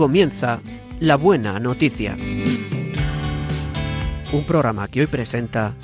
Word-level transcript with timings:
comienza 0.00 0.62
La 0.98 1.16
Buena 1.16 1.60
Noticia. 1.60 2.16
Un 4.32 4.46
programa 4.46 4.88
que 4.88 5.00
hoy 5.00 5.06
presenta 5.08 5.74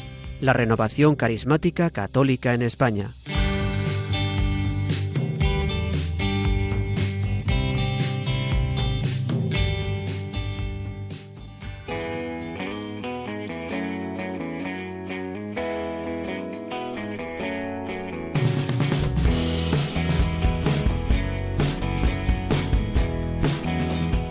la 0.41 0.55
renovación 0.55 1.17
carismática 1.17 1.91
católica 1.91 2.55
en 2.55 2.63
España. 2.63 3.11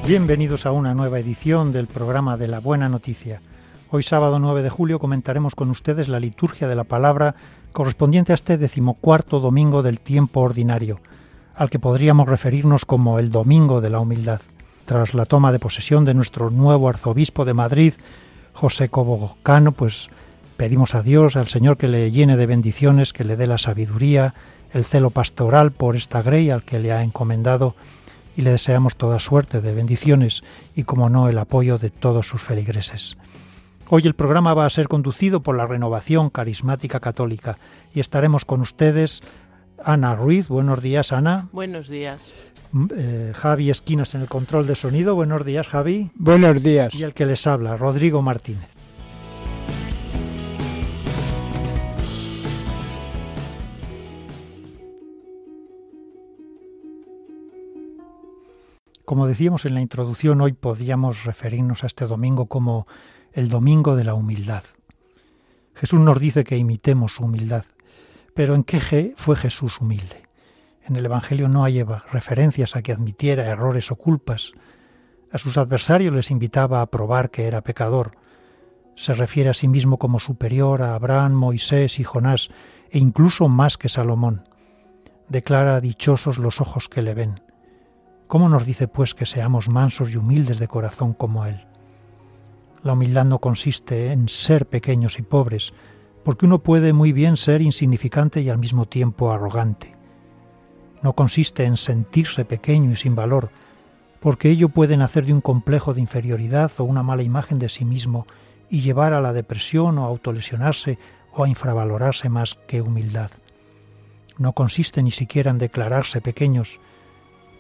Bienvenidos 0.07 0.67
a 0.67 0.71
una 0.71 0.93
nueva 0.93 1.17
edición 1.17 1.71
del 1.71 1.87
programa 1.87 2.37
de 2.37 2.47
la 2.47 2.59
Buena 2.59 2.87
Noticia. 2.87 3.41
Hoy 3.89 4.03
sábado 4.03 4.37
9 4.37 4.61
de 4.61 4.69
julio 4.69 4.99
comentaremos 4.99 5.55
con 5.55 5.71
ustedes 5.71 6.09
la 6.09 6.19
liturgia 6.19 6.67
de 6.67 6.75
la 6.75 6.83
palabra 6.83 7.33
correspondiente 7.71 8.31
a 8.31 8.35
este 8.35 8.59
decimocuarto 8.59 9.39
domingo 9.39 9.81
del 9.81 9.99
tiempo 9.99 10.41
ordinario, 10.41 10.99
al 11.55 11.71
que 11.71 11.79
podríamos 11.79 12.29
referirnos 12.29 12.85
como 12.85 13.17
el 13.17 13.31
Domingo 13.31 13.81
de 13.81 13.89
la 13.89 13.99
Humildad. 13.99 14.41
Tras 14.85 15.15
la 15.15 15.25
toma 15.25 15.51
de 15.51 15.57
posesión 15.57 16.05
de 16.05 16.13
nuestro 16.13 16.51
nuevo 16.51 16.87
arzobispo 16.87 17.43
de 17.43 17.55
Madrid, 17.55 17.93
José 18.53 18.89
Cobo 18.89 19.37
Cano, 19.41 19.71
pues 19.71 20.11
pedimos 20.55 20.93
a 20.93 21.01
Dios, 21.01 21.35
al 21.35 21.47
Señor, 21.47 21.77
que 21.77 21.87
le 21.87 22.11
llene 22.11 22.37
de 22.37 22.45
bendiciones, 22.45 23.11
que 23.11 23.23
le 23.23 23.37
dé 23.37 23.47
la 23.47 23.57
sabiduría, 23.57 24.35
el 24.71 24.85
celo 24.85 25.09
pastoral 25.09 25.71
por 25.71 25.95
esta 25.95 26.21
grey 26.21 26.51
al 26.51 26.61
que 26.61 26.77
le 26.77 26.91
ha 26.91 27.01
encomendado 27.01 27.73
y 28.35 28.41
le 28.41 28.51
deseamos 28.51 28.95
toda 28.95 29.19
suerte 29.19 29.61
de 29.61 29.73
bendiciones 29.73 30.43
y, 30.75 30.83
como 30.83 31.09
no, 31.09 31.29
el 31.29 31.37
apoyo 31.37 31.77
de 31.77 31.89
todos 31.89 32.27
sus 32.27 32.41
feligreses. 32.41 33.17
Hoy 33.87 34.03
el 34.05 34.15
programa 34.15 34.53
va 34.53 34.65
a 34.65 34.69
ser 34.69 34.87
conducido 34.87 35.41
por 35.41 35.55
la 35.55 35.67
Renovación 35.67 36.29
Carismática 36.29 36.99
Católica 36.99 37.59
y 37.93 37.99
estaremos 37.99 38.43
con 38.43 38.61
ustedes 38.61 39.21
Ana 39.83 40.15
Ruiz. 40.15 40.47
Buenos 40.47 40.81
días, 40.81 41.11
Ana. 41.11 41.49
Buenos 41.51 41.87
días. 41.87 42.33
Eh, 42.95 43.31
Javi 43.35 43.69
Esquinas 43.69 44.15
en 44.15 44.21
el 44.21 44.27
control 44.27 44.67
de 44.67 44.75
sonido. 44.75 45.15
Buenos 45.15 45.45
días, 45.45 45.67
Javi. 45.67 46.11
Buenos 46.15 46.63
días. 46.63 46.93
Y 46.95 47.03
el 47.03 47.13
que 47.13 47.25
les 47.25 47.45
habla, 47.47 47.77
Rodrigo 47.77 48.21
Martínez. 48.21 48.74
Como 59.05 59.27
decíamos 59.27 59.65
en 59.65 59.75
la 59.75 59.81
introducción, 59.81 60.41
hoy 60.41 60.53
podíamos 60.53 61.25
referirnos 61.25 61.83
a 61.83 61.87
este 61.87 62.07
domingo 62.07 62.47
como 62.47 62.87
el 63.33 63.49
domingo 63.49 63.95
de 63.95 64.03
la 64.03 64.15
humildad. 64.15 64.63
Jesús 65.75 65.99
nos 65.99 66.19
dice 66.19 66.43
que 66.43 66.57
imitemos 66.57 67.13
su 67.13 67.25
humildad, 67.25 67.65
pero 68.33 68.55
¿en 68.55 68.63
qué 68.63 69.13
fue 69.15 69.35
Jesús 69.35 69.79
humilde? 69.79 70.23
En 70.83 70.95
el 70.95 71.05
Evangelio 71.05 71.47
no 71.47 71.63
hay 71.63 71.83
referencias 71.83 72.75
a 72.75 72.81
que 72.81 72.93
admitiera 72.93 73.45
errores 73.45 73.91
o 73.91 73.95
culpas. 73.95 74.53
A 75.31 75.37
sus 75.37 75.59
adversarios 75.59 76.11
les 76.11 76.31
invitaba 76.31 76.81
a 76.81 76.87
probar 76.87 77.29
que 77.29 77.45
era 77.45 77.61
pecador. 77.61 78.17
Se 78.95 79.13
refiere 79.13 79.51
a 79.51 79.53
sí 79.53 79.67
mismo 79.67 79.99
como 79.99 80.19
superior 80.19 80.81
a 80.81 80.95
Abraham, 80.95 81.33
Moisés 81.33 81.99
y 81.99 82.03
Jonás, 82.03 82.49
e 82.89 82.97
incluso 82.97 83.49
más 83.49 83.77
que 83.77 83.89
Salomón. 83.89 84.49
Declara 85.29 85.79
dichosos 85.79 86.39
los 86.39 86.59
ojos 86.59 86.89
que 86.89 87.03
le 87.03 87.13
ven. 87.13 87.41
¿Cómo 88.27 88.49
nos 88.49 88.65
dice 88.65 88.87
pues 88.87 89.13
que 89.13 89.25
seamos 89.25 89.69
mansos 89.69 90.11
y 90.11 90.17
humildes 90.17 90.57
de 90.57 90.67
corazón 90.67 91.13
como 91.13 91.45
Él? 91.45 91.65
La 92.83 92.93
humildad 92.93 93.25
no 93.25 93.39
consiste 93.39 94.11
en 94.11 94.29
ser 94.29 94.67
pequeños 94.67 95.19
y 95.19 95.21
pobres, 95.21 95.73
porque 96.23 96.45
uno 96.47 96.59
puede 96.59 96.91
muy 96.91 97.11
bien 97.13 97.37
ser 97.37 97.61
insignificante 97.61 98.41
y 98.41 98.49
al 98.49 98.57
mismo 98.57 98.85
tiempo 98.85 99.31
arrogante. 99.31 99.95
No 101.03 101.13
consiste 101.13 101.65
en 101.65 101.77
sentirse 101.77 102.45
pequeño 102.45 102.91
y 102.91 102.95
sin 102.95 103.15
valor, 103.15 103.51
porque 104.19 104.49
ello 104.49 104.69
puede 104.69 104.97
nacer 104.97 105.25
de 105.25 105.33
un 105.33 105.41
complejo 105.41 105.93
de 105.93 106.01
inferioridad 106.01 106.71
o 106.79 106.83
una 106.83 107.03
mala 107.03 107.21
imagen 107.21 107.59
de 107.59 107.69
sí 107.69 107.85
mismo 107.85 108.25
y 108.71 108.81
llevar 108.81 109.13
a 109.13 109.21
la 109.21 109.33
depresión 109.33 109.99
o 109.99 110.05
a 110.05 110.07
autolesionarse 110.07 110.97
o 111.31 111.43
a 111.43 111.49
infravalorarse 111.49 112.29
más 112.29 112.55
que 112.67 112.81
humildad. 112.81 113.29
No 114.39 114.53
consiste 114.53 115.03
ni 115.03 115.11
siquiera 115.11 115.51
en 115.51 115.59
declararse 115.59 116.21
pequeños, 116.21 116.79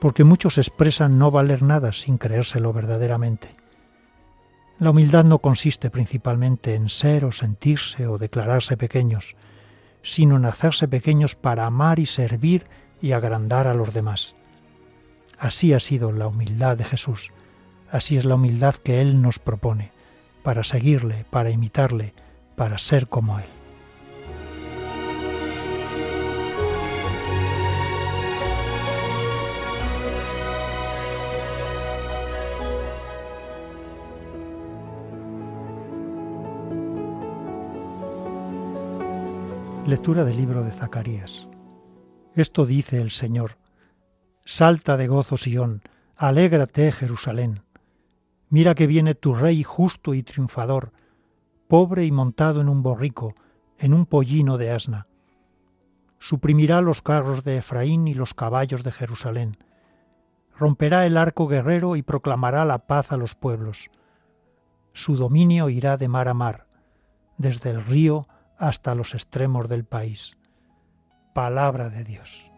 porque 0.05 0.23
muchos 0.23 0.59
expresan 0.59 1.17
no 1.17 1.31
valer 1.31 1.63
nada 1.63 1.91
sin 1.91 2.19
creérselo 2.19 2.71
verdaderamente. 2.71 3.55
La 4.77 4.91
humildad 4.91 5.25
no 5.25 5.39
consiste 5.39 5.89
principalmente 5.89 6.75
en 6.75 6.89
ser 6.89 7.25
o 7.25 7.31
sentirse 7.31 8.05
o 8.05 8.19
declararse 8.19 8.77
pequeños, 8.77 9.35
sino 10.03 10.35
en 10.35 10.45
hacerse 10.45 10.87
pequeños 10.87 11.35
para 11.35 11.65
amar 11.65 11.97
y 11.97 12.05
servir 12.05 12.67
y 13.01 13.13
agrandar 13.13 13.65
a 13.65 13.73
los 13.73 13.95
demás. 13.95 14.35
Así 15.39 15.73
ha 15.73 15.79
sido 15.79 16.11
la 16.11 16.27
humildad 16.27 16.77
de 16.77 16.83
Jesús, 16.83 17.31
así 17.89 18.15
es 18.15 18.25
la 18.25 18.35
humildad 18.35 18.75
que 18.75 19.01
Él 19.01 19.23
nos 19.23 19.39
propone, 19.39 19.91
para 20.43 20.63
seguirle, 20.63 21.25
para 21.31 21.49
imitarle, 21.49 22.13
para 22.55 22.77
ser 22.77 23.07
como 23.07 23.39
Él. 23.39 23.54
Lectura 39.85 40.25
del 40.25 40.37
libro 40.37 40.63
de 40.63 40.71
Zacarías. 40.71 41.47
Esto 42.33 42.65
dice 42.65 42.99
el 42.99 43.11
Señor. 43.11 43.59
Salta 44.43 44.97
de 44.97 45.05
gozo 45.05 45.37
Sión, 45.37 45.83
alégrate 46.15 46.91
Jerusalén. 46.91 47.61
Mira 48.49 48.73
que 48.73 48.87
viene 48.87 49.13
tu 49.13 49.35
rey 49.35 49.61
justo 49.61 50.15
y 50.15 50.23
triunfador, 50.23 50.91
pobre 51.67 52.03
y 52.03 52.11
montado 52.11 52.61
en 52.61 52.69
un 52.69 52.81
borrico, 52.81 53.35
en 53.77 53.93
un 53.93 54.07
pollino 54.07 54.57
de 54.57 54.71
asna. 54.71 55.05
Suprimirá 56.17 56.81
los 56.81 57.03
carros 57.03 57.43
de 57.43 57.57
Efraín 57.57 58.07
y 58.07 58.15
los 58.15 58.33
caballos 58.33 58.83
de 58.83 58.91
Jerusalén. 58.91 59.59
Romperá 60.57 61.05
el 61.05 61.15
arco 61.15 61.47
guerrero 61.47 61.95
y 61.95 62.01
proclamará 62.01 62.65
la 62.65 62.87
paz 62.87 63.11
a 63.11 63.17
los 63.17 63.35
pueblos. 63.35 63.91
Su 64.93 65.15
dominio 65.15 65.69
irá 65.69 65.97
de 65.97 66.07
mar 66.07 66.27
a 66.27 66.33
mar, 66.33 66.65
desde 67.37 67.69
el 67.69 67.85
río 67.85 68.27
hasta 68.57 68.95
los 68.95 69.13
extremos 69.13 69.69
del 69.69 69.85
país. 69.85 70.37
Palabra 71.33 71.89
de 71.89 72.03
Dios. 72.03 72.51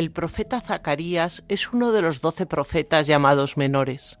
El 0.00 0.12
profeta 0.12 0.62
Zacarías 0.62 1.44
es 1.48 1.74
uno 1.74 1.92
de 1.92 2.00
los 2.00 2.22
doce 2.22 2.46
profetas 2.46 3.06
llamados 3.06 3.58
menores. 3.58 4.18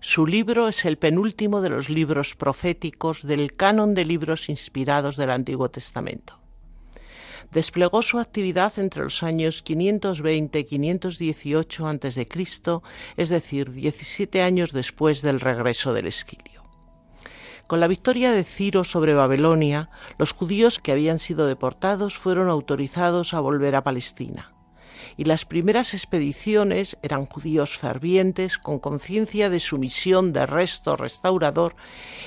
Su 0.00 0.26
libro 0.26 0.68
es 0.68 0.84
el 0.84 0.96
penúltimo 0.96 1.60
de 1.60 1.68
los 1.68 1.90
libros 1.90 2.34
proféticos 2.34 3.26
del 3.26 3.54
canon 3.54 3.94
de 3.94 4.04
libros 4.04 4.48
inspirados 4.48 5.16
del 5.16 5.30
Antiguo 5.30 5.70
Testamento. 5.70 6.38
Desplegó 7.52 8.00
su 8.00 8.18
actividad 8.18 8.78
entre 8.78 9.02
los 9.02 9.22
años 9.22 9.62
520 9.62 10.58
y 10.58 10.64
518 10.64 11.86
a.C., 11.86 12.28
es 13.16 13.28
decir, 13.28 13.72
17 13.72 14.42
años 14.42 14.72
después 14.72 15.22
del 15.22 15.40
regreso 15.40 15.92
del 15.92 16.06
exilio. 16.06 16.62
Con 17.66 17.80
la 17.80 17.88
victoria 17.88 18.32
de 18.32 18.44
Ciro 18.44 18.84
sobre 18.84 19.14
Babilonia, 19.14 19.90
los 20.18 20.32
judíos 20.32 20.78
que 20.78 20.92
habían 20.92 21.18
sido 21.18 21.46
deportados 21.46 22.16
fueron 22.16 22.48
autorizados 22.48 23.34
a 23.34 23.40
volver 23.40 23.76
a 23.76 23.84
Palestina 23.84 24.54
y 25.20 25.24
las 25.24 25.44
primeras 25.44 25.92
expediciones 25.92 26.96
eran 27.02 27.26
judíos 27.26 27.76
fervientes 27.76 28.56
con 28.56 28.78
conciencia 28.78 29.50
de 29.50 29.60
su 29.60 29.76
misión 29.76 30.32
de 30.32 30.46
resto 30.46 30.96
restaurador 30.96 31.76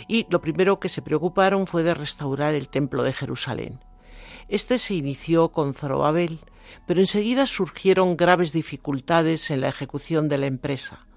y 0.08 0.28
lo 0.30 0.42
primero 0.42 0.80
que 0.80 0.90
se 0.90 1.02
preocuparon 1.02 1.66
fue 1.66 1.82
de 1.82 1.96
restaurar 1.96 2.54
el 2.54 2.70
templo 2.70 3.02
de 3.02 3.12
Jerusalén. 3.12 3.80
Este 4.48 4.78
se 4.78 4.94
inició 4.94 5.50
con 5.50 5.74
Zorobabel, 5.74 6.42
pero 6.86 7.00
enseguida 7.00 7.48
surgieron 7.48 8.16
graves 8.16 8.54
dificultades 8.54 9.50
en 9.50 9.62
la 9.62 9.70
ejecución 9.70 10.30
de 10.30 10.38
la 10.38 10.46
empresa. 10.46 11.08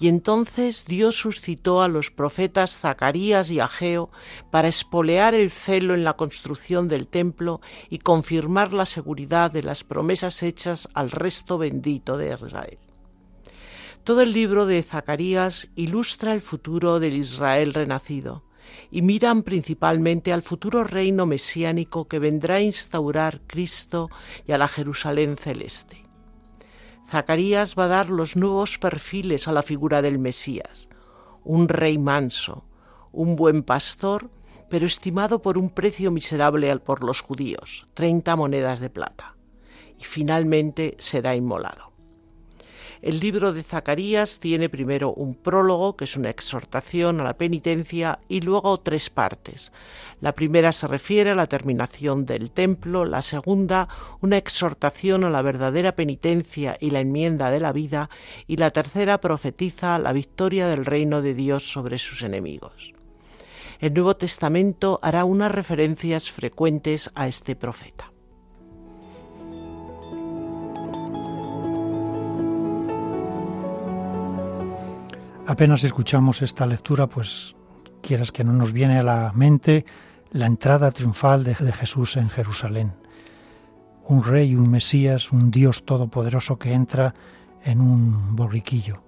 Y 0.00 0.06
entonces 0.06 0.84
Dios 0.86 1.16
suscitó 1.16 1.82
a 1.82 1.88
los 1.88 2.10
profetas 2.10 2.78
Zacarías 2.78 3.50
y 3.50 3.58
Ageo 3.58 4.10
para 4.50 4.68
espolear 4.68 5.34
el 5.34 5.50
celo 5.50 5.94
en 5.94 6.04
la 6.04 6.14
construcción 6.14 6.86
del 6.86 7.08
templo 7.08 7.60
y 7.90 7.98
confirmar 7.98 8.72
la 8.72 8.86
seguridad 8.86 9.50
de 9.50 9.64
las 9.64 9.82
promesas 9.82 10.42
hechas 10.42 10.88
al 10.94 11.10
resto 11.10 11.58
bendito 11.58 12.16
de 12.16 12.32
Israel. 12.32 12.78
Todo 14.04 14.22
el 14.22 14.32
libro 14.32 14.66
de 14.66 14.82
Zacarías 14.82 15.68
ilustra 15.74 16.32
el 16.32 16.40
futuro 16.40 17.00
del 17.00 17.14
Israel 17.14 17.74
renacido 17.74 18.44
y 18.90 19.02
miran 19.02 19.42
principalmente 19.42 20.32
al 20.32 20.42
futuro 20.42 20.84
reino 20.84 21.26
mesiánico 21.26 22.06
que 22.06 22.18
vendrá 22.18 22.56
a 22.56 22.60
instaurar 22.60 23.40
Cristo 23.46 24.08
y 24.46 24.52
a 24.52 24.58
la 24.58 24.68
Jerusalén 24.68 25.36
celeste. 25.36 26.07
Zacarías 27.08 27.74
va 27.74 27.84
a 27.84 27.88
dar 27.88 28.10
los 28.10 28.36
nuevos 28.36 28.78
perfiles 28.78 29.48
a 29.48 29.52
la 29.52 29.62
figura 29.62 30.02
del 30.02 30.18
Mesías, 30.18 30.88
un 31.42 31.68
rey 31.68 31.96
manso, 31.96 32.64
un 33.12 33.34
buen 33.34 33.62
pastor, 33.62 34.30
pero 34.68 34.84
estimado 34.84 35.40
por 35.40 35.56
un 35.56 35.70
precio 35.70 36.10
miserable 36.10 36.76
por 36.80 37.02
los 37.02 37.22
judíos, 37.22 37.86
treinta 37.94 38.36
monedas 38.36 38.80
de 38.80 38.90
plata, 38.90 39.36
y 39.98 40.04
finalmente 40.04 40.96
será 40.98 41.34
inmolado. 41.34 41.87
El 43.00 43.20
libro 43.20 43.52
de 43.52 43.62
Zacarías 43.62 44.40
tiene 44.40 44.68
primero 44.68 45.12
un 45.12 45.34
prólogo, 45.34 45.96
que 45.96 46.04
es 46.04 46.16
una 46.16 46.30
exhortación 46.30 47.20
a 47.20 47.24
la 47.24 47.34
penitencia, 47.34 48.18
y 48.28 48.40
luego 48.40 48.78
tres 48.78 49.08
partes. 49.08 49.72
La 50.20 50.32
primera 50.32 50.72
se 50.72 50.88
refiere 50.88 51.30
a 51.30 51.36
la 51.36 51.46
terminación 51.46 52.26
del 52.26 52.50
templo, 52.50 53.04
la 53.04 53.22
segunda 53.22 53.88
una 54.20 54.36
exhortación 54.36 55.24
a 55.24 55.30
la 55.30 55.42
verdadera 55.42 55.92
penitencia 55.92 56.76
y 56.80 56.90
la 56.90 57.00
enmienda 57.00 57.50
de 57.50 57.60
la 57.60 57.72
vida, 57.72 58.10
y 58.46 58.56
la 58.56 58.70
tercera 58.70 59.20
profetiza 59.20 59.98
la 59.98 60.12
victoria 60.12 60.66
del 60.68 60.84
reino 60.84 61.22
de 61.22 61.34
Dios 61.34 61.70
sobre 61.70 61.98
sus 61.98 62.22
enemigos. 62.22 62.94
El 63.80 63.94
Nuevo 63.94 64.16
Testamento 64.16 64.98
hará 65.02 65.24
unas 65.24 65.52
referencias 65.52 66.32
frecuentes 66.32 67.10
a 67.14 67.28
este 67.28 67.54
profeta. 67.54 68.10
Apenas 75.48 75.82
escuchamos 75.82 76.42
esta 76.42 76.66
lectura, 76.66 77.06
pues 77.06 77.56
quieras 78.02 78.32
que 78.32 78.44
no 78.44 78.52
nos 78.52 78.70
viene 78.70 78.98
a 78.98 79.02
la 79.02 79.32
mente 79.34 79.86
la 80.30 80.44
entrada 80.44 80.90
triunfal 80.90 81.42
de, 81.42 81.54
Jesús 81.54 82.18
en 82.18 82.28
Jerusalén. 82.28 82.92
Un 84.04 84.22
rey, 84.22 84.54
un 84.54 84.70
Mesías, 84.70 85.32
un 85.32 85.50
Dios 85.50 85.86
todopoderoso 85.86 86.58
que 86.58 86.74
entra 86.74 87.14
en 87.64 87.80
un 87.80 88.36
borriquillo. 88.36 89.00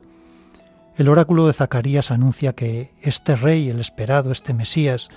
El 0.97 1.11
oráculo 1.11 1.47
de 1.47 1.53
Zacarías 1.53 2.11
anuncia 2.11 2.55
que 2.55 2.95
este 3.03 3.37
rey, 3.37 3.69
el 3.69 3.79
esperado, 3.79 4.33
este 4.33 4.55
Mesías, 4.55 5.11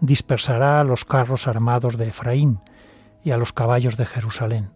dispersará 0.00 0.80
a 0.80 0.84
los 0.84 1.04
carros 1.04 1.46
armados 1.46 1.98
de 1.98 2.08
Efraín 2.08 2.58
y 3.22 3.32
a 3.32 3.36
los 3.36 3.52
caballos 3.52 3.98
de 3.98 4.06
Jerusalén. 4.06 4.70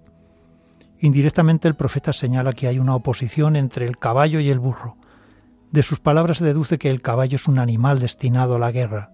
Indirectamente 1.00 1.66
el 1.66 1.76
profeta 1.76 2.12
señala 2.12 2.52
que 2.52 2.66
hay 2.66 2.78
una 2.78 2.94
oposición 2.94 3.56
entre 3.56 3.86
el 3.86 3.96
caballo 3.96 4.38
y 4.38 4.50
el 4.50 4.58
burro, 4.58 4.98
de 5.74 5.82
sus 5.82 5.98
palabras 5.98 6.38
se 6.38 6.44
deduce 6.44 6.78
que 6.78 6.88
el 6.88 7.02
caballo 7.02 7.34
es 7.34 7.48
un 7.48 7.58
animal 7.58 7.98
destinado 7.98 8.54
a 8.54 8.58
la 8.60 8.70
guerra. 8.70 9.10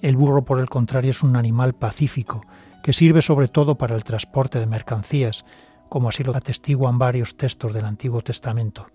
El 0.00 0.16
burro, 0.16 0.42
por 0.42 0.58
el 0.58 0.70
contrario, 0.70 1.10
es 1.10 1.22
un 1.22 1.36
animal 1.36 1.74
pacífico, 1.74 2.46
que 2.82 2.94
sirve 2.94 3.20
sobre 3.20 3.46
todo 3.46 3.76
para 3.76 3.94
el 3.94 4.02
transporte 4.02 4.58
de 4.58 4.64
mercancías, 4.64 5.44
como 5.90 6.08
así 6.08 6.24
lo 6.24 6.34
atestiguan 6.34 6.98
varios 6.98 7.36
textos 7.36 7.74
del 7.74 7.84
Antiguo 7.84 8.22
Testamento. 8.22 8.86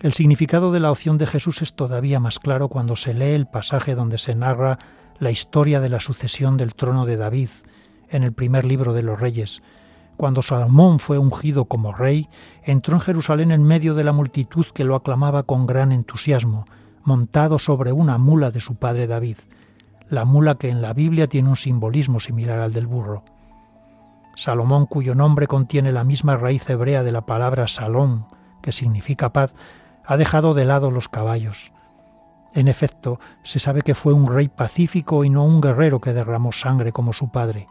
El 0.00 0.12
significado 0.12 0.70
de 0.70 0.80
la 0.80 0.92
opción 0.92 1.16
de 1.16 1.26
Jesús 1.26 1.62
es 1.62 1.72
todavía 1.72 2.20
más 2.20 2.38
claro 2.38 2.68
cuando 2.68 2.94
se 2.94 3.14
lee 3.14 3.32
el 3.32 3.46
pasaje 3.46 3.94
donde 3.94 4.18
se 4.18 4.34
narra 4.34 4.78
la 5.18 5.30
historia 5.30 5.80
de 5.80 5.88
la 5.88 6.00
sucesión 6.00 6.58
del 6.58 6.74
trono 6.74 7.06
de 7.06 7.16
David 7.16 7.48
en 8.10 8.22
el 8.22 8.34
primer 8.34 8.66
libro 8.66 8.92
de 8.92 9.02
los 9.02 9.18
Reyes, 9.18 9.62
cuando 10.20 10.42
Salomón 10.42 10.98
fue 10.98 11.16
ungido 11.16 11.64
como 11.64 11.94
rey, 11.94 12.28
entró 12.62 12.92
en 12.92 13.00
Jerusalén 13.00 13.52
en 13.52 13.62
medio 13.62 13.94
de 13.94 14.04
la 14.04 14.12
multitud 14.12 14.66
que 14.66 14.84
lo 14.84 14.94
aclamaba 14.94 15.44
con 15.44 15.66
gran 15.66 15.92
entusiasmo, 15.92 16.66
montado 17.02 17.58
sobre 17.58 17.92
una 17.92 18.18
mula 18.18 18.50
de 18.50 18.60
su 18.60 18.74
padre 18.74 19.06
David, 19.06 19.38
la 20.10 20.26
mula 20.26 20.56
que 20.56 20.68
en 20.68 20.82
la 20.82 20.92
Biblia 20.92 21.26
tiene 21.26 21.48
un 21.48 21.56
simbolismo 21.56 22.20
similar 22.20 22.58
al 22.58 22.74
del 22.74 22.86
burro. 22.86 23.24
Salomón, 24.36 24.84
cuyo 24.84 25.14
nombre 25.14 25.46
contiene 25.46 25.90
la 25.90 26.04
misma 26.04 26.36
raíz 26.36 26.68
hebrea 26.68 27.02
de 27.02 27.12
la 27.12 27.22
palabra 27.22 27.66
salón, 27.66 28.26
que 28.60 28.72
significa 28.72 29.32
paz, 29.32 29.54
ha 30.04 30.18
dejado 30.18 30.52
de 30.52 30.66
lado 30.66 30.90
los 30.90 31.08
caballos. 31.08 31.72
En 32.52 32.68
efecto, 32.68 33.20
se 33.42 33.58
sabe 33.58 33.80
que 33.80 33.94
fue 33.94 34.12
un 34.12 34.28
rey 34.28 34.48
pacífico 34.48 35.24
y 35.24 35.30
no 35.30 35.46
un 35.46 35.62
guerrero 35.62 35.98
que 35.98 36.12
derramó 36.12 36.52
sangre 36.52 36.92
como 36.92 37.14
su 37.14 37.30
padre 37.30 37.68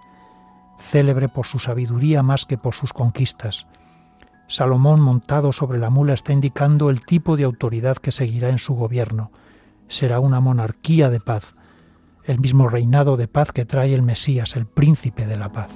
célebre 0.80 1.30
por 1.30 1.46
su 1.46 1.60
sabiduría 1.60 2.24
más 2.24 2.46
que 2.46 2.58
por 2.58 2.74
sus 2.74 2.94
conquistas. 2.94 3.68
Salomón 4.48 5.00
montado 5.00 5.54
sobre 5.54 5.78
la 5.78 5.90
mula 5.90 6.14
está 6.14 6.34
indicando 6.34 6.90
el 6.90 7.06
tipo 7.06 7.38
de 7.38 7.44
autoridad 7.44 7.98
que 7.98 8.12
seguirá 8.12 8.50
en 8.50 8.58
su 8.58 8.74
gobierno. 8.74 9.31
Será 9.88 10.20
una 10.20 10.40
monarquía 10.40 11.10
de 11.10 11.20
paz, 11.20 11.54
el 12.24 12.40
mismo 12.40 12.68
reinado 12.68 13.18
de 13.18 13.28
paz 13.28 13.52
que 13.52 13.66
trae 13.66 13.94
el 13.94 14.02
Mesías, 14.02 14.56
el 14.56 14.66
príncipe 14.66 15.28
de 15.28 15.38
la 15.38 15.52
paz. 15.52 15.70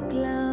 glow. 0.00 0.45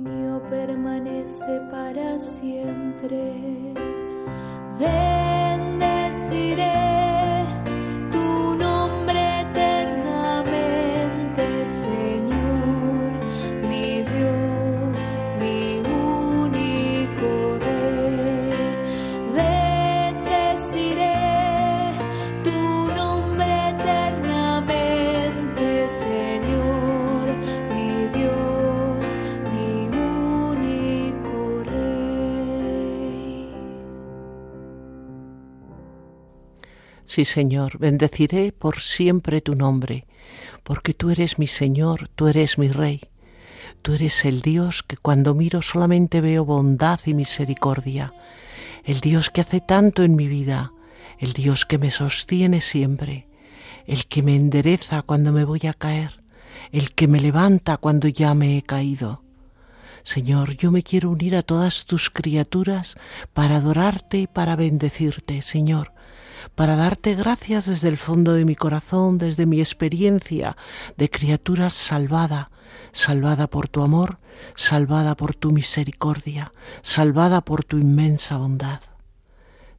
Dominio 0.00 0.42
permanece 0.50 1.60
para 1.70 2.18
siempre. 2.18 3.32
Bendeciré 4.78 6.83
Sí, 37.14 37.24
Señor, 37.24 37.78
bendeciré 37.78 38.50
por 38.50 38.80
siempre 38.80 39.40
tu 39.40 39.54
nombre, 39.54 40.04
porque 40.64 40.94
tú 40.94 41.10
eres 41.10 41.38
mi 41.38 41.46
Señor, 41.46 42.08
tú 42.16 42.26
eres 42.26 42.58
mi 42.58 42.66
Rey. 42.66 43.02
Tú 43.82 43.94
eres 43.94 44.24
el 44.24 44.40
Dios 44.42 44.82
que 44.82 44.96
cuando 44.96 45.32
miro 45.32 45.62
solamente 45.62 46.20
veo 46.20 46.44
bondad 46.44 46.98
y 47.06 47.14
misericordia, 47.14 48.12
el 48.82 48.98
Dios 48.98 49.30
que 49.30 49.42
hace 49.42 49.60
tanto 49.60 50.02
en 50.02 50.16
mi 50.16 50.26
vida, 50.26 50.72
el 51.20 51.34
Dios 51.34 51.64
que 51.64 51.78
me 51.78 51.92
sostiene 51.92 52.60
siempre, 52.60 53.28
el 53.86 54.06
que 54.06 54.24
me 54.24 54.34
endereza 54.34 55.02
cuando 55.02 55.30
me 55.30 55.44
voy 55.44 55.68
a 55.68 55.72
caer, 55.72 56.20
el 56.72 56.94
que 56.94 57.06
me 57.06 57.20
levanta 57.20 57.76
cuando 57.76 58.08
ya 58.08 58.34
me 58.34 58.58
he 58.58 58.62
caído. 58.62 59.22
Señor, 60.02 60.56
yo 60.56 60.72
me 60.72 60.82
quiero 60.82 61.10
unir 61.10 61.36
a 61.36 61.44
todas 61.44 61.84
tus 61.84 62.10
criaturas 62.10 62.96
para 63.32 63.58
adorarte 63.58 64.18
y 64.18 64.26
para 64.26 64.56
bendecirte, 64.56 65.42
Señor, 65.42 65.93
para 66.54 66.76
darte 66.76 67.14
gracias 67.14 67.66
desde 67.66 67.88
el 67.88 67.96
fondo 67.96 68.34
de 68.34 68.44
mi 68.44 68.54
corazón, 68.54 69.16
desde 69.18 69.46
mi 69.46 69.60
experiencia 69.60 70.56
de 70.96 71.10
criatura 71.10 71.70
salvada, 71.70 72.50
salvada 72.92 73.48
por 73.48 73.68
tu 73.68 73.82
amor, 73.82 74.18
salvada 74.54 75.16
por 75.16 75.34
tu 75.34 75.50
misericordia, 75.50 76.52
salvada 76.82 77.40
por 77.40 77.64
tu 77.64 77.78
inmensa 77.78 78.36
bondad. 78.36 78.80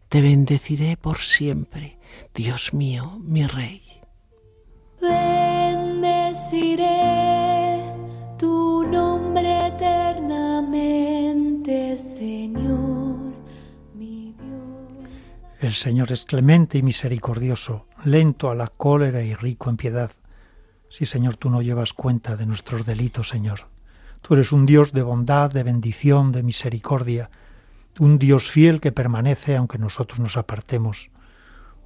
Te 0.10 0.20
bendeciré 0.22 0.98
por 0.98 1.20
siempre, 1.20 1.98
Dios 2.34 2.74
mío, 2.74 3.18
mi 3.22 3.46
Rey. 3.48 3.82
Bendeciré 5.02 6.86
tu 8.38 8.86
nombre 8.88 9.68
eternamente, 9.68 11.98
Señor. 11.98 12.85
El 15.66 15.74
Señor 15.74 16.12
es 16.12 16.26
clemente 16.26 16.78
y 16.78 16.84
misericordioso, 16.84 17.88
lento 18.04 18.52
a 18.52 18.56
la 18.56 18.68
cólera 18.68 19.24
y 19.24 19.34
rico 19.34 19.72
en 19.72 19.78
piedad 19.78 20.12
Sí, 20.92 21.08
Señor, 21.08 21.38
tú 21.38 21.50
no 21.50 21.64
llevas 21.64 21.92
cuenta 21.92 22.36
de 22.36 22.46
nuestros 22.46 22.86
delitos, 22.86 23.30
Señor. 23.30 23.62
Tú 24.22 24.36
eres 24.36 24.52
un 24.52 24.68
Dios 24.68 24.94
de 24.94 25.02
bondad, 25.02 25.50
de 25.50 25.64
bendición, 25.64 26.32
de 26.32 26.44
misericordia, 26.44 27.32
un 27.98 28.20
Dios 28.20 28.52
fiel 28.52 28.80
que 28.80 28.92
permanece 28.92 29.58
aunque 29.58 29.80
nosotros 29.80 30.20
nos 30.20 30.38
apartemos, 30.38 31.10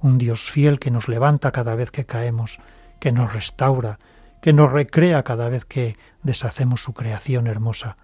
un 0.02 0.18
Dios 0.18 0.50
fiel 0.50 0.78
que 0.78 0.90
nos 0.90 1.08
levanta 1.08 1.50
cada 1.50 1.74
vez 1.74 1.90
que 1.90 2.04
caemos, 2.04 2.58
que 3.00 3.12
nos 3.12 3.32
restaura, 3.32 3.98
que 4.42 4.52
nos 4.52 4.70
recrea 4.70 5.22
cada 5.22 5.48
vez 5.48 5.64
que 5.64 5.96
deshacemos 6.22 6.82
su 6.82 6.92
creación 6.92 7.46
hermosa. 7.46 7.96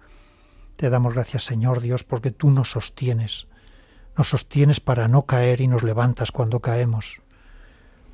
Te 0.75 0.89
damos 0.89 1.13
gracias, 1.13 1.43
Señor 1.43 1.81
Dios, 1.81 2.03
porque 2.03 2.31
tú 2.31 2.49
nos 2.49 2.71
sostienes, 2.71 3.47
nos 4.17 4.29
sostienes 4.29 4.79
para 4.79 5.07
no 5.07 5.25
caer 5.25 5.61
y 5.61 5.67
nos 5.67 5.83
levantas 5.83 6.31
cuando 6.31 6.59
caemos, 6.59 7.21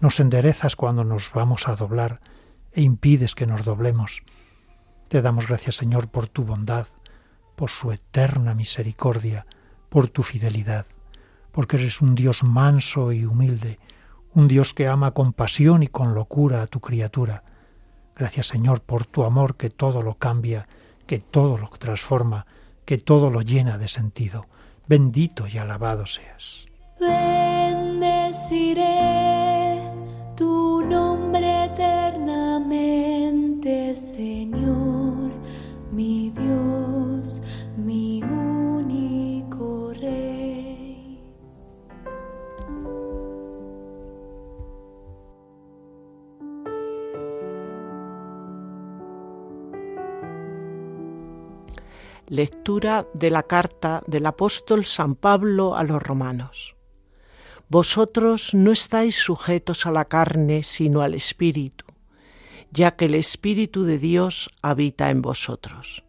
nos 0.02 0.20
enderezas 0.20 0.76
cuando 0.76 1.06
nos 1.06 1.32
vamos 1.34 1.68
a 1.70 1.76
doblar, 1.76 2.20
e 2.74 2.82
impides 2.82 3.36
que 3.36 3.48
nos 3.48 3.64
doblemos. 3.64 4.24
Te 5.08 5.22
damos 5.22 5.48
gracias, 5.48 5.78
Señor, 5.78 6.10
por 6.10 6.28
tu 6.28 6.44
bondad, 6.44 6.88
por 7.56 7.70
su 7.70 7.92
eterna 7.92 8.54
misericordia, 8.54 9.46
por 9.90 10.08
tu 10.08 10.24
fidelidad, 10.24 10.88
porque 11.52 11.78
eres 11.78 12.02
un 12.02 12.16
Dios 12.16 12.44
manso 12.44 13.12
y 13.14 13.26
humilde, 13.26 13.80
un 14.34 14.48
Dios 14.48 14.74
que 14.74 14.88
ama 14.88 15.12
con 15.12 15.32
pasión 15.34 15.84
y 15.84 15.88
con 15.88 16.16
locura 16.16 16.64
a 16.64 16.68
tu 16.68 16.80
criatura. 16.82 17.44
Gracias, 18.16 18.48
Señor, 18.48 18.82
por 18.82 19.06
tu 19.06 19.24
amor 19.24 19.56
que 19.56 19.70
todo 19.70 20.02
lo 20.02 20.16
cambia, 20.16 20.68
que 21.06 21.20
todo 21.20 21.58
lo 21.58 21.70
transforma, 21.70 22.48
que 22.86 22.98
todo 22.98 23.30
lo 23.30 23.42
llena 23.42 23.78
de 23.78 23.88
sentido. 23.88 24.48
Bendito 24.88 25.48
y 25.48 25.58
alabado 25.58 26.06
seas. 26.06 26.68
Lectura 52.28 53.08
de 53.14 53.30
la 53.30 53.44
carta 53.44 54.04
del 54.08 54.26
apóstol 54.26 54.86
San 54.86 55.16
Pablo 55.16 55.76
a 55.76 55.84
los 55.84 56.02
romanos. 56.02 56.76
Vosotros 57.70 58.54
no 58.54 58.72
estáis 58.72 59.16
sujetos 59.16 59.86
a 59.86 59.92
la 59.92 60.06
carne, 60.06 60.64
sino 60.64 61.02
al 61.02 61.14
Espíritu 61.14 61.86
ya 62.74 62.96
que 62.96 63.06
el 63.06 63.16
Espíritu 63.16 63.84
de 63.84 64.00
Dios 64.00 64.50
habita 64.64 65.12
en 65.12 65.22
vosotros. 65.22 66.04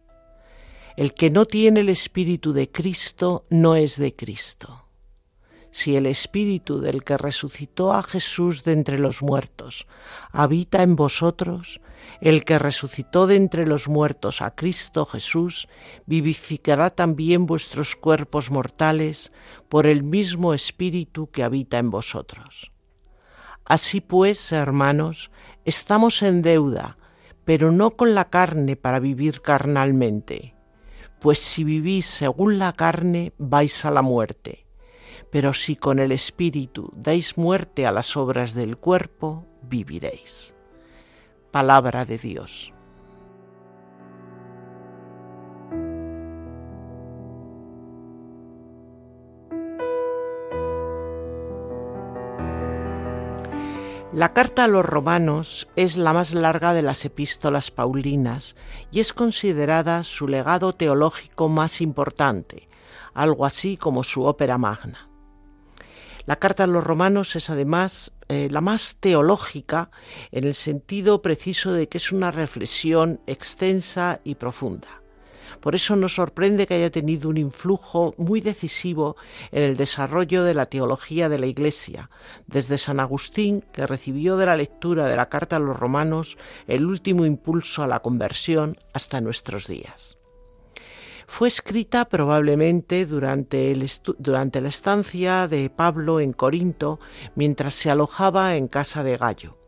El 0.97 1.13
que 1.13 1.29
no 1.29 1.45
tiene 1.45 1.81
el 1.81 1.91
Espíritu 1.91 2.53
de 2.53 2.71
Cristo 2.71 3.45
no 3.51 3.77
es 3.77 3.99
de 3.99 4.17
Cristo. 4.17 4.84
Si 5.75 5.97
el 5.97 6.07
Espíritu 6.07 6.79
del 6.79 7.03
que 7.03 7.17
resucitó 7.17 7.95
a 7.95 8.05
Jesús 8.05 8.63
de 8.63 8.71
entre 8.71 8.97
los 9.01 9.23
muertos 9.23 9.89
habita 10.31 10.85
en 10.85 10.95
vosotros, 10.95 11.81
el 12.21 12.45
que 12.45 12.61
resucitó 12.61 13.27
de 13.27 13.35
entre 13.35 13.67
los 13.67 13.89
muertos 13.89 14.41
a 14.41 14.55
Cristo 14.55 15.05
Jesús 15.05 15.67
vivificará 16.07 16.91
también 16.91 17.47
vuestros 17.47 17.97
cuerpos 17.97 18.53
mortales 18.53 19.33
por 19.69 19.89
el 19.89 20.05
mismo 20.05 20.55
Espíritu 20.55 21.29
que 21.33 21.43
habita 21.43 21.79
en 21.79 21.91
vosotros. 21.91 22.71
Así 23.65 24.01
pues, 24.01 24.53
hermanos, 24.53 25.33
estamos 25.65 26.23
en 26.23 26.43
deuda, 26.43 26.99
pero 27.45 27.73
no 27.73 27.97
con 27.97 28.15
la 28.15 28.31
carne 28.31 28.77
para 28.77 29.01
vivir 29.01 29.43
carnalmente. 29.43 30.55
Pues 31.21 31.41
si 31.41 31.65
vivís 31.65 32.07
según 32.07 32.61
la 32.61 32.73
carne, 32.73 33.33
vais 33.39 33.85
a 33.85 33.91
la 33.91 34.03
muerte. 34.03 34.64
Pero 35.35 35.53
si 35.53 35.75
con 35.75 35.99
el 35.99 36.13
Espíritu 36.13 36.93
dais 36.95 37.37
muerte 37.37 37.89
a 37.89 37.91
las 37.91 38.17
obras 38.17 38.55
del 38.55 38.77
cuerpo, 38.77 39.45
viviréis. 39.63 40.55
Palabra 41.51 42.05
de 42.05 42.19
Dios. 42.19 42.73
La 54.13 54.33
carta 54.33 54.63
a 54.63 54.69
los 54.69 54.87
romanos 54.87 55.67
es 55.75 55.97
la 55.97 56.13
más 56.13 56.33
larga 56.33 56.75
de 56.75 56.83
las 56.83 57.05
epístolas 57.05 57.73
paulinas 57.73 58.55
y 58.93 59.01
es 59.01 59.13
considerada 59.13 60.05
su 60.05 60.29
legado 60.29 60.75
teológico 60.75 61.49
más 61.49 61.81
importante, 61.81 62.69
algo 63.15 63.45
así 63.45 63.77
como 63.77 64.05
su 64.05 64.23
ópera 64.23 64.59
magna. 64.59 65.09
La 66.27 66.37
carta 66.37 66.65
a 66.65 66.67
los 66.67 66.83
romanos 66.83 67.37
es 67.37 67.51
además 67.51 68.13
eh, 68.29 68.49
la 68.51 68.63
más 68.63 68.97
teológica 68.99 69.91
en 70.33 70.45
el 70.45 70.55
sentido 70.55 71.21
preciso 71.21 71.73
de 71.73 71.89
que 71.89 71.99
es 71.99 72.13
una 72.13 72.31
reflexión 72.31 73.21
extensa 73.27 74.21
y 74.25 74.37
profunda. 74.37 75.03
Por 75.61 75.75
eso 75.75 75.97
nos 75.97 76.15
sorprende 76.15 76.67
que 76.67 76.75
haya 76.75 76.91
tenido 76.91 77.29
un 77.29 77.37
influjo 77.37 78.15
muy 78.17 78.41
decisivo 78.41 79.17
en 79.53 79.63
el 79.63 79.77
desarrollo 79.77 80.45
de 80.45 80.55
la 80.55 80.67
teología 80.67 81.29
de 81.29 81.39
la 81.39 81.47
Iglesia, 81.47 82.11
desde 82.47 82.79
San 82.79 83.01
Agustín, 83.01 83.63
que 83.73 83.87
recibió 83.87 84.39
de 84.39 84.47
la 84.47 84.57
lectura 84.57 85.07
de 85.07 85.17
la 85.17 85.29
Carta 85.29 85.57
a 85.57 85.61
los 85.61 85.79
Romanos 85.79 86.39
el 86.67 86.87
último 86.87 87.27
impulso 87.27 87.83
a 87.83 87.87
la 87.87 88.01
conversión, 88.01 88.79
hasta 88.95 89.21
nuestros 89.21 89.67
días 89.67 90.19
fue 91.27 91.49
escrita 91.49 92.07
probablemente 92.07 93.07
durante, 93.07 93.75
durante, 94.19 94.61
la 94.61 94.69
estancia 94.69 95.49
de 95.49 95.71
Pablo 95.71 96.21
en 96.21 96.33
Corinto 96.33 97.01
mientras 97.35 97.75
se 97.75 97.91
alojaba 97.91 98.57
en 98.57 98.69
casa 98.69 99.03
de 99.03 99.17
Gallo 99.17 99.59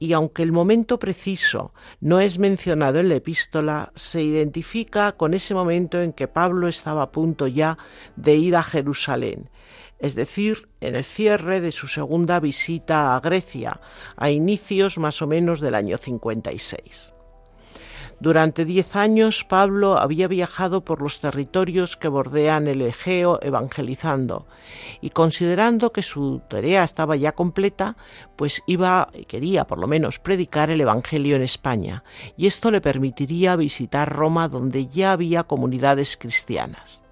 y 0.00 0.14
aunque 0.14 0.42
el 0.42 0.50
momento 0.50 0.98
preciso 0.98 1.74
no 2.00 2.20
es 2.20 2.38
mencionado 2.38 2.98
en 2.98 3.10
la 3.10 3.16
epístola, 3.16 3.92
se 3.94 4.22
identifica 4.22 5.12
con 5.12 5.34
ese 5.34 5.52
momento 5.52 6.00
en 6.00 6.14
que 6.14 6.26
Pablo 6.26 6.68
estaba 6.68 7.02
a 7.02 7.12
punto 7.12 7.46
ya 7.46 7.76
de 8.16 8.34
ir 8.34 8.56
a 8.56 8.62
Jerusalén, 8.62 9.50
es 9.98 10.14
decir, 10.14 10.70
en 10.80 10.94
el 10.94 11.04
cierre 11.04 11.60
de 11.60 11.70
su 11.70 11.86
segunda 11.86 12.40
visita 12.40 13.14
a 13.14 13.20
Grecia, 13.20 13.80
a 14.16 14.30
inicios 14.30 14.96
más 14.96 15.20
o 15.20 15.26
menos 15.26 15.60
del 15.60 15.74
año 15.74 15.98
56. 15.98 17.12
Durante 18.20 18.66
diez 18.66 18.96
años 18.96 19.46
Pablo 19.48 19.96
había 19.96 20.28
viajado 20.28 20.84
por 20.84 21.00
los 21.00 21.20
territorios 21.20 21.96
que 21.96 22.08
bordean 22.08 22.66
el 22.66 22.82
Egeo 22.82 23.38
evangelizando 23.40 24.46
y 25.00 25.08
considerando 25.08 25.90
que 25.90 26.02
su 26.02 26.42
tarea 26.46 26.84
estaba 26.84 27.16
ya 27.16 27.32
completa, 27.32 27.96
pues 28.36 28.62
iba 28.66 29.08
y 29.14 29.24
quería 29.24 29.66
por 29.66 29.78
lo 29.78 29.86
menos 29.86 30.18
predicar 30.18 30.70
el 30.70 30.82
Evangelio 30.82 31.34
en 31.34 31.40
España 31.40 32.04
y 32.36 32.46
esto 32.46 32.70
le 32.70 32.82
permitiría 32.82 33.56
visitar 33.56 34.14
Roma 34.14 34.48
donde 34.48 34.86
ya 34.86 35.12
había 35.12 35.44
comunidades 35.44 36.18
cristianas. 36.18 37.02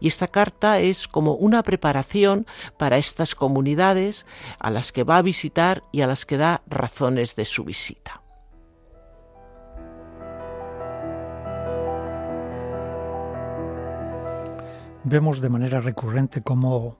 Y 0.00 0.08
esta 0.08 0.28
carta 0.28 0.80
es 0.80 1.08
como 1.08 1.34
una 1.34 1.62
preparación 1.62 2.46
para 2.78 2.96
estas 2.96 3.34
comunidades 3.34 4.24
a 4.58 4.70
las 4.70 4.92
que 4.92 5.04
va 5.04 5.18
a 5.18 5.22
visitar 5.22 5.82
y 5.92 6.00
a 6.00 6.06
las 6.06 6.24
que 6.24 6.38
da 6.38 6.62
razones 6.68 7.36
de 7.36 7.44
su 7.44 7.64
visita. 7.64 8.22
Vemos 15.04 15.40
de 15.40 15.48
manera 15.48 15.80
recurrente 15.80 16.42
cómo 16.42 16.98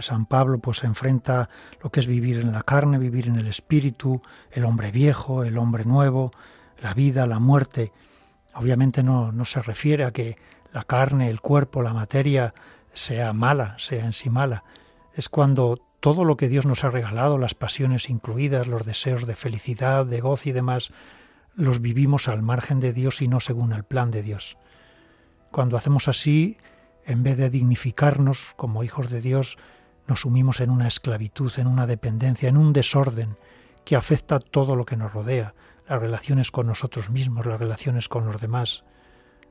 San 0.00 0.26
Pablo 0.26 0.58
pues 0.58 0.84
enfrenta 0.84 1.48
lo 1.82 1.90
que 1.90 2.00
es 2.00 2.06
vivir 2.06 2.40
en 2.40 2.52
la 2.52 2.62
carne, 2.62 2.98
vivir 2.98 3.28
en 3.28 3.36
el 3.36 3.46
espíritu, 3.46 4.22
el 4.50 4.64
hombre 4.64 4.90
viejo, 4.90 5.44
el 5.44 5.58
hombre 5.58 5.84
nuevo, 5.84 6.30
la 6.80 6.94
vida, 6.94 7.26
la 7.26 7.38
muerte. 7.38 7.92
Obviamente 8.54 9.02
no, 9.02 9.32
no 9.32 9.44
se 9.44 9.62
refiere 9.62 10.04
a 10.04 10.10
que 10.10 10.36
la 10.72 10.84
carne, 10.84 11.28
el 11.28 11.40
cuerpo, 11.40 11.82
la 11.82 11.94
materia 11.94 12.54
sea 12.92 13.32
mala, 13.32 13.76
sea 13.78 14.04
en 14.04 14.12
sí 14.12 14.30
mala. 14.30 14.64
Es 15.14 15.28
cuando 15.28 15.78
todo 16.00 16.24
lo 16.24 16.36
que 16.36 16.48
Dios 16.48 16.66
nos 16.66 16.84
ha 16.84 16.90
regalado, 16.90 17.38
las 17.38 17.54
pasiones 17.54 18.10
incluidas, 18.10 18.66
los 18.66 18.86
deseos 18.86 19.26
de 19.26 19.36
felicidad, 19.36 20.06
de 20.06 20.20
gozo 20.20 20.48
y 20.48 20.52
demás, 20.52 20.92
los 21.54 21.80
vivimos 21.80 22.28
al 22.28 22.42
margen 22.42 22.78
de 22.80 22.92
Dios 22.92 23.20
y 23.20 23.28
no 23.28 23.40
según 23.40 23.72
el 23.72 23.84
plan 23.84 24.10
de 24.10 24.22
Dios. 24.22 24.58
Cuando 25.50 25.76
hacemos 25.76 26.08
así, 26.08 26.58
en 27.08 27.22
vez 27.22 27.38
de 27.38 27.48
dignificarnos 27.48 28.52
como 28.56 28.84
hijos 28.84 29.08
de 29.08 29.22
Dios, 29.22 29.56
nos 30.06 30.20
sumimos 30.20 30.60
en 30.60 30.68
una 30.68 30.86
esclavitud, 30.86 31.50
en 31.56 31.66
una 31.66 31.86
dependencia, 31.86 32.50
en 32.50 32.58
un 32.58 32.74
desorden 32.74 33.38
que 33.86 33.96
afecta 33.96 34.38
todo 34.38 34.76
lo 34.76 34.84
que 34.84 34.96
nos 34.96 35.14
rodea, 35.14 35.54
las 35.88 36.00
relaciones 36.00 36.50
con 36.50 36.66
nosotros 36.66 37.08
mismos, 37.08 37.46
las 37.46 37.58
relaciones 37.58 38.10
con 38.10 38.26
los 38.26 38.38
demás, 38.42 38.84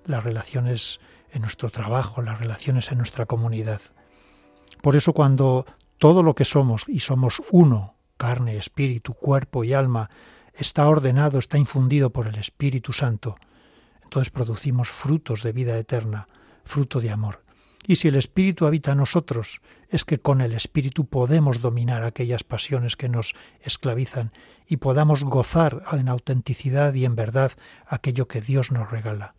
las 0.06 0.24
relaciones 0.24 1.00
en 1.32 1.42
nuestro 1.42 1.72
trabajo, 1.72 2.22
las 2.22 2.40
relaciones 2.40 2.92
en 2.92 3.00
nuestra 3.00 3.26
comunidad. 3.26 3.82
Por 4.84 4.96
eso 4.96 5.14
cuando 5.14 5.66
todo 5.98 6.22
lo 6.22 6.36
que 6.36 6.46
somos 6.46 6.84
y 6.88 7.00
somos 7.00 7.42
uno, 7.50 7.96
carne, 8.18 8.58
espíritu, 8.58 9.16
cuerpo 9.16 9.64
y 9.64 9.74
alma, 9.74 10.12
está 10.54 10.88
ordenado, 10.88 11.40
está 11.40 11.58
infundido 11.58 12.12
por 12.12 12.28
el 12.28 12.38
Espíritu 12.38 12.94
Santo, 12.94 13.36
entonces 14.04 14.30
producimos 14.30 14.90
frutos 14.90 15.42
de 15.42 15.54
vida 15.54 15.76
eterna, 15.80 16.28
fruto 16.64 17.02
de 17.02 17.10
amor. 17.10 17.47
Y 17.90 17.96
si 17.96 18.10
el 18.10 18.18
Espíritu 18.18 18.66
habita 18.66 18.92
en 18.92 18.98
nosotros, 18.98 19.62
es 19.90 20.04
que 20.04 20.20
con 20.20 20.42
el 20.42 20.52
Espíritu 20.52 21.06
podemos 21.06 21.62
dominar 21.62 22.04
aquellas 22.04 22.44
pasiones 22.44 22.98
que 22.98 23.08
nos 23.08 23.34
esclavizan 23.62 24.34
y 24.68 24.78
podamos 24.78 25.24
gozar 25.24 25.84
en 25.94 26.10
autenticidad 26.10 26.94
y 26.94 27.06
en 27.06 27.16
verdad 27.16 27.54
aquello 27.88 28.28
que 28.28 28.42
Dios 28.42 28.74
nos 28.74 28.92
regala. 28.92 29.36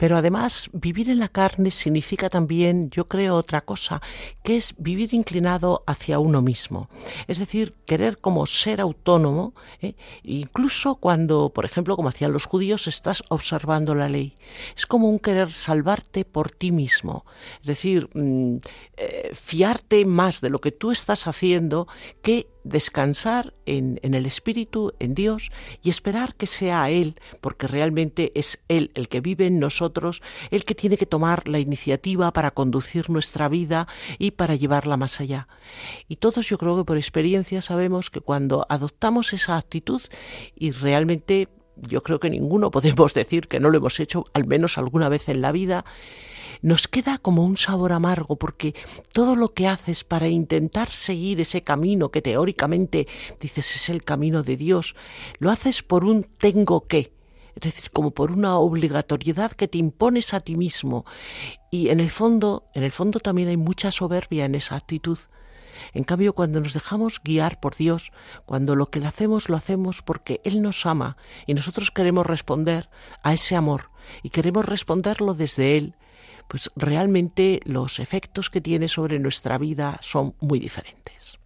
Pero 0.00 0.16
además, 0.16 0.70
vivir 0.72 1.10
en 1.10 1.18
la 1.18 1.28
carne 1.28 1.70
significa 1.70 2.30
también, 2.30 2.88
yo 2.88 3.06
creo, 3.06 3.34
otra 3.36 3.60
cosa, 3.60 4.00
que 4.42 4.56
es 4.56 4.74
vivir 4.78 5.12
inclinado 5.12 5.84
hacia 5.86 6.18
uno 6.18 6.40
mismo. 6.40 6.88
Es 7.28 7.38
decir, 7.38 7.74
querer 7.84 8.16
como 8.16 8.46
ser 8.46 8.80
autónomo, 8.80 9.52
¿eh? 9.82 9.96
incluso 10.22 10.94
cuando, 10.94 11.50
por 11.50 11.66
ejemplo, 11.66 11.96
como 11.96 12.08
hacían 12.08 12.32
los 12.32 12.46
judíos, 12.46 12.86
estás 12.86 13.22
observando 13.28 13.94
la 13.94 14.08
ley. 14.08 14.32
Es 14.74 14.86
como 14.86 15.06
un 15.10 15.18
querer 15.18 15.52
salvarte 15.52 16.24
por 16.24 16.50
ti 16.50 16.72
mismo. 16.72 17.26
Es 17.60 17.66
decir, 17.66 18.08
mm, 18.14 18.56
eh, 18.96 19.32
fiarte 19.34 20.06
más 20.06 20.40
de 20.40 20.48
lo 20.48 20.62
que 20.62 20.72
tú 20.72 20.92
estás 20.92 21.26
haciendo 21.26 21.88
que 22.22 22.48
descansar 22.64 23.54
en, 23.66 23.98
el 24.02 24.26
Espíritu, 24.26 24.92
en 24.98 25.14
Dios, 25.14 25.50
y 25.82 25.90
esperar 25.90 26.34
que 26.34 26.46
sea 26.46 26.90
Él, 26.90 27.16
porque 27.40 27.66
realmente 27.66 28.32
es 28.34 28.60
Él 28.68 28.90
el 28.94 29.08
que 29.08 29.20
vive 29.20 29.46
en 29.46 29.58
nosotros, 29.58 30.22
el 30.50 30.64
que 30.64 30.74
tiene 30.74 30.96
que 30.96 31.06
tomar 31.06 31.48
la 31.48 31.58
iniciativa 31.58 32.32
para 32.32 32.50
conducir 32.50 33.10
nuestra 33.10 33.48
vida 33.48 33.88
y 34.18 34.32
para 34.32 34.54
llevarla 34.54 34.96
más 34.96 35.20
allá. 35.20 35.48
Y 36.08 36.16
todos 36.16 36.48
yo 36.48 36.58
creo 36.58 36.76
que 36.76 36.84
por 36.84 36.96
experiencia 36.96 37.60
sabemos 37.62 38.10
que 38.10 38.20
cuando 38.20 38.66
adoptamos 38.68 39.32
esa 39.32 39.56
actitud 39.56 40.02
y 40.54 40.70
realmente 40.72 41.48
yo 41.76 42.02
creo 42.02 42.20
que 42.20 42.30
ninguno 42.30 42.70
podemos 42.70 43.14
decir 43.14 43.48
que 43.48 43.60
no 43.60 43.70
lo 43.70 43.78
hemos 43.78 44.00
hecho 44.00 44.24
al 44.32 44.46
menos 44.46 44.78
alguna 44.78 45.08
vez 45.08 45.28
en 45.28 45.40
la 45.40 45.52
vida, 45.52 45.84
nos 46.62 46.88
queda 46.88 47.18
como 47.18 47.44
un 47.44 47.56
sabor 47.56 47.92
amargo 47.92 48.36
porque 48.36 48.74
todo 49.12 49.36
lo 49.36 49.54
que 49.54 49.66
haces 49.66 50.04
para 50.04 50.28
intentar 50.28 50.90
seguir 50.90 51.40
ese 51.40 51.62
camino 51.62 52.10
que 52.10 52.22
teóricamente 52.22 53.06
dices 53.40 53.74
es 53.76 53.88
el 53.88 54.04
camino 54.04 54.42
de 54.42 54.56
Dios, 54.56 54.94
lo 55.38 55.50
haces 55.50 55.82
por 55.82 56.04
un 56.04 56.24
tengo 56.24 56.86
que, 56.86 57.12
es 57.54 57.62
decir, 57.62 57.90
como 57.90 58.12
por 58.12 58.30
una 58.30 58.58
obligatoriedad 58.58 59.52
que 59.52 59.68
te 59.68 59.78
impones 59.78 60.34
a 60.34 60.40
ti 60.40 60.56
mismo. 60.56 61.04
Y 61.70 61.88
en 61.88 62.00
el 62.00 62.10
fondo, 62.10 62.64
en 62.74 62.82
el 62.82 62.92
fondo 62.92 63.20
también 63.20 63.48
hay 63.48 63.56
mucha 63.56 63.90
soberbia 63.90 64.44
en 64.44 64.54
esa 64.54 64.76
actitud. 64.76 65.18
En 65.94 66.04
cambio, 66.04 66.34
cuando 66.34 66.60
nos 66.60 66.74
dejamos 66.74 67.20
guiar 67.22 67.60
por 67.60 67.76
Dios, 67.76 68.12
cuando 68.44 68.76
lo 68.76 68.90
que 68.90 69.00
le 69.00 69.06
hacemos 69.06 69.48
lo 69.48 69.56
hacemos 69.56 70.02
porque 70.02 70.40
Él 70.44 70.62
nos 70.62 70.84
ama 70.84 71.16
y 71.46 71.54
nosotros 71.54 71.90
queremos 71.90 72.26
responder 72.26 72.90
a 73.22 73.32
ese 73.32 73.56
amor 73.56 73.90
y 74.22 74.30
queremos 74.30 74.66
responderlo 74.66 75.34
desde 75.34 75.76
Él, 75.76 75.94
pues 76.50 76.68
realmente 76.74 77.60
los 77.64 78.00
efectos 78.00 78.50
que 78.50 78.60
tiene 78.60 78.88
sobre 78.88 79.20
nuestra 79.20 79.56
vida 79.56 79.98
son 80.02 80.34
muy 80.40 80.58
diferentes. 80.58 81.38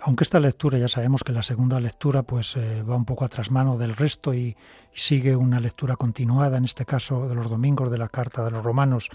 Aunque 0.00 0.22
esta 0.22 0.38
lectura 0.38 0.78
ya 0.78 0.86
sabemos 0.86 1.24
que 1.24 1.32
la 1.32 1.42
segunda 1.42 1.80
lectura 1.80 2.22
pues 2.22 2.56
eh, 2.56 2.84
va 2.84 2.94
un 2.94 3.04
poco 3.04 3.24
a 3.24 3.28
trasmano 3.28 3.76
del 3.76 3.96
resto 3.96 4.32
y, 4.32 4.56
sigue 4.92 5.34
una 5.34 5.60
lectura 5.60 5.96
continuada, 5.96 6.56
en 6.56 6.64
este 6.64 6.84
caso 6.84 7.28
de 7.28 7.34
los 7.34 7.50
domingos 7.50 7.90
de 7.90 7.98
la 7.98 8.08
carta 8.08 8.44
de 8.44 8.52
los 8.52 8.64
romanos, 8.64 9.10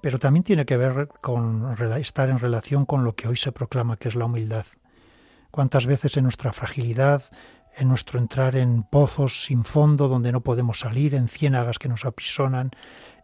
pero 0.00 0.18
también 0.18 0.42
tiene 0.42 0.66
que 0.66 0.76
ver 0.76 1.08
con 1.20 1.76
estar 1.96 2.28
en 2.28 2.38
relación 2.40 2.86
con 2.86 3.04
lo 3.04 3.14
que 3.14 3.26
hoy 3.28 3.36
se 3.36 3.50
proclama 3.52 3.96
que 3.96 4.08
es 4.08 4.14
la 4.16 4.24
humildad. 4.24 4.66
Cuántas 5.50 5.86
veces 5.86 6.16
en 6.16 6.24
nuestra 6.24 6.52
fragilidad, 6.52 7.24
en 7.76 7.88
nuestro 7.88 8.18
entrar 8.18 8.56
en 8.56 8.82
pozos 8.82 9.44
sin 9.44 9.64
fondo 9.64 10.08
donde 10.08 10.32
no 10.32 10.40
podemos 10.40 10.80
salir, 10.80 11.14
en 11.14 11.28
ciénagas 11.28 11.78
que 11.78 11.88
nos 11.88 12.04
aprisionan, 12.04 12.70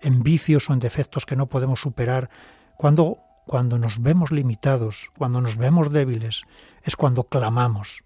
en 0.01 0.23
vicios 0.23 0.69
o 0.69 0.75
en 0.75 0.79
defectos 0.79 1.25
que 1.25 1.37
no 1.37 1.49
podemos 1.49 1.81
superar, 1.81 2.29
cuando, 2.77 3.19
cuando 3.47 3.79
nos 3.79 4.03
vemos 4.03 4.31
limitados, 4.31 5.11
cuando 5.17 5.41
nos 5.41 5.57
vemos 5.57 5.91
débiles, 5.91 6.43
es 6.83 6.97
cuando 6.97 7.25
clamamos. 7.25 8.03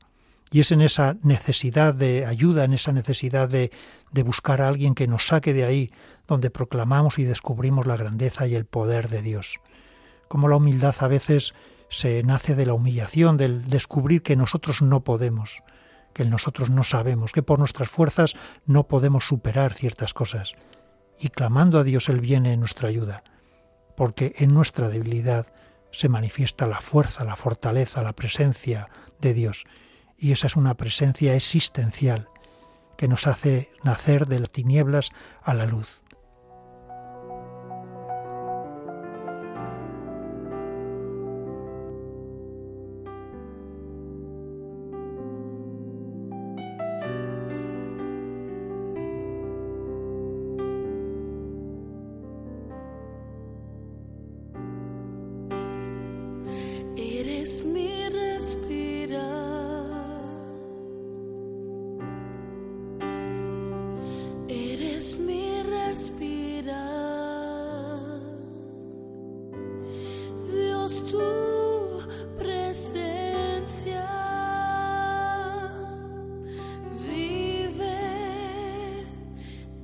Y 0.53 0.61
es 0.61 0.71
en 0.71 0.81
esa 0.81 1.17
necesidad 1.23 1.93
de 1.93 2.25
ayuda, 2.25 2.65
en 2.65 2.73
esa 2.73 2.93
necesidad 2.93 3.49
de, 3.49 3.73
de 4.13 4.23
buscar 4.23 4.61
a 4.61 4.69
alguien 4.69 4.95
que 4.95 5.09
nos 5.09 5.27
saque 5.27 5.53
de 5.53 5.65
ahí, 5.65 5.91
donde 6.29 6.51
proclamamos 6.51 7.19
y 7.19 7.25
descubrimos 7.25 7.87
la 7.87 7.97
grandeza 7.97 8.47
y 8.47 8.55
el 8.55 8.67
poder 8.67 9.09
de 9.09 9.23
Dios. 9.23 9.59
Como 10.29 10.49
la 10.49 10.57
humildad 10.57 10.95
a 11.01 11.09
veces 11.09 11.55
se 11.89 12.23
nace 12.23 12.55
de 12.55 12.67
la 12.67 12.75
humillación, 12.75 13.37
del 13.37 13.65
descubrir 13.65 14.23
que 14.23 14.37
nosotros 14.37 14.83
no 14.83 15.03
podemos, 15.03 15.63
que 16.17 16.25
nosotros 16.25 16.71
no 16.71 16.83
sabemos, 16.83 17.33
que 17.33 17.43
por 17.43 17.59
nuestras 17.59 17.91
fuerzas 17.91 18.37
no 18.65 18.89
podemos 18.89 19.27
superar 19.27 19.75
ciertas 19.75 20.15
cosas. 20.15 20.55
Y 21.21 21.29
clamando 21.29 21.79
a 21.79 21.85
Dios 21.85 22.09
Él 22.09 22.21
viene 22.21 22.55
en 22.55 22.61
nuestra 22.61 22.89
ayuda, 22.89 23.23
porque 23.99 24.35
en 24.39 24.55
nuestra 24.55 24.89
debilidad 24.89 25.47
se 25.91 26.09
manifiesta 26.09 26.67
la 26.67 26.81
fuerza, 26.81 27.23
la 27.25 27.37
fortaleza, 27.37 28.03
la 28.03 28.15
presencia 28.15 28.89
de 29.21 29.35
Dios. 29.35 29.65
Y 30.17 30.33
esa 30.33 30.47
es 30.47 30.57
una 30.57 30.75
presencia 30.79 31.35
existencial 31.35 32.31
que 32.97 33.09
nos 33.09 33.27
hace 33.27 33.71
nacer 33.85 34.27
de 34.27 34.41
las 34.41 34.51
tinieblas 34.51 35.11
a 35.43 35.53
la 35.53 35.67
luz. 35.67 36.03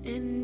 and 0.04 0.41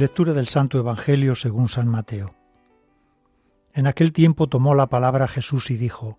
Lectura 0.00 0.32
del 0.32 0.48
Santo 0.48 0.78
Evangelio 0.78 1.34
según 1.34 1.68
San 1.68 1.86
Mateo. 1.86 2.34
En 3.74 3.86
aquel 3.86 4.14
tiempo 4.14 4.48
tomó 4.48 4.74
la 4.74 4.86
palabra 4.86 5.28
Jesús 5.28 5.70
y 5.70 5.76
dijo, 5.76 6.16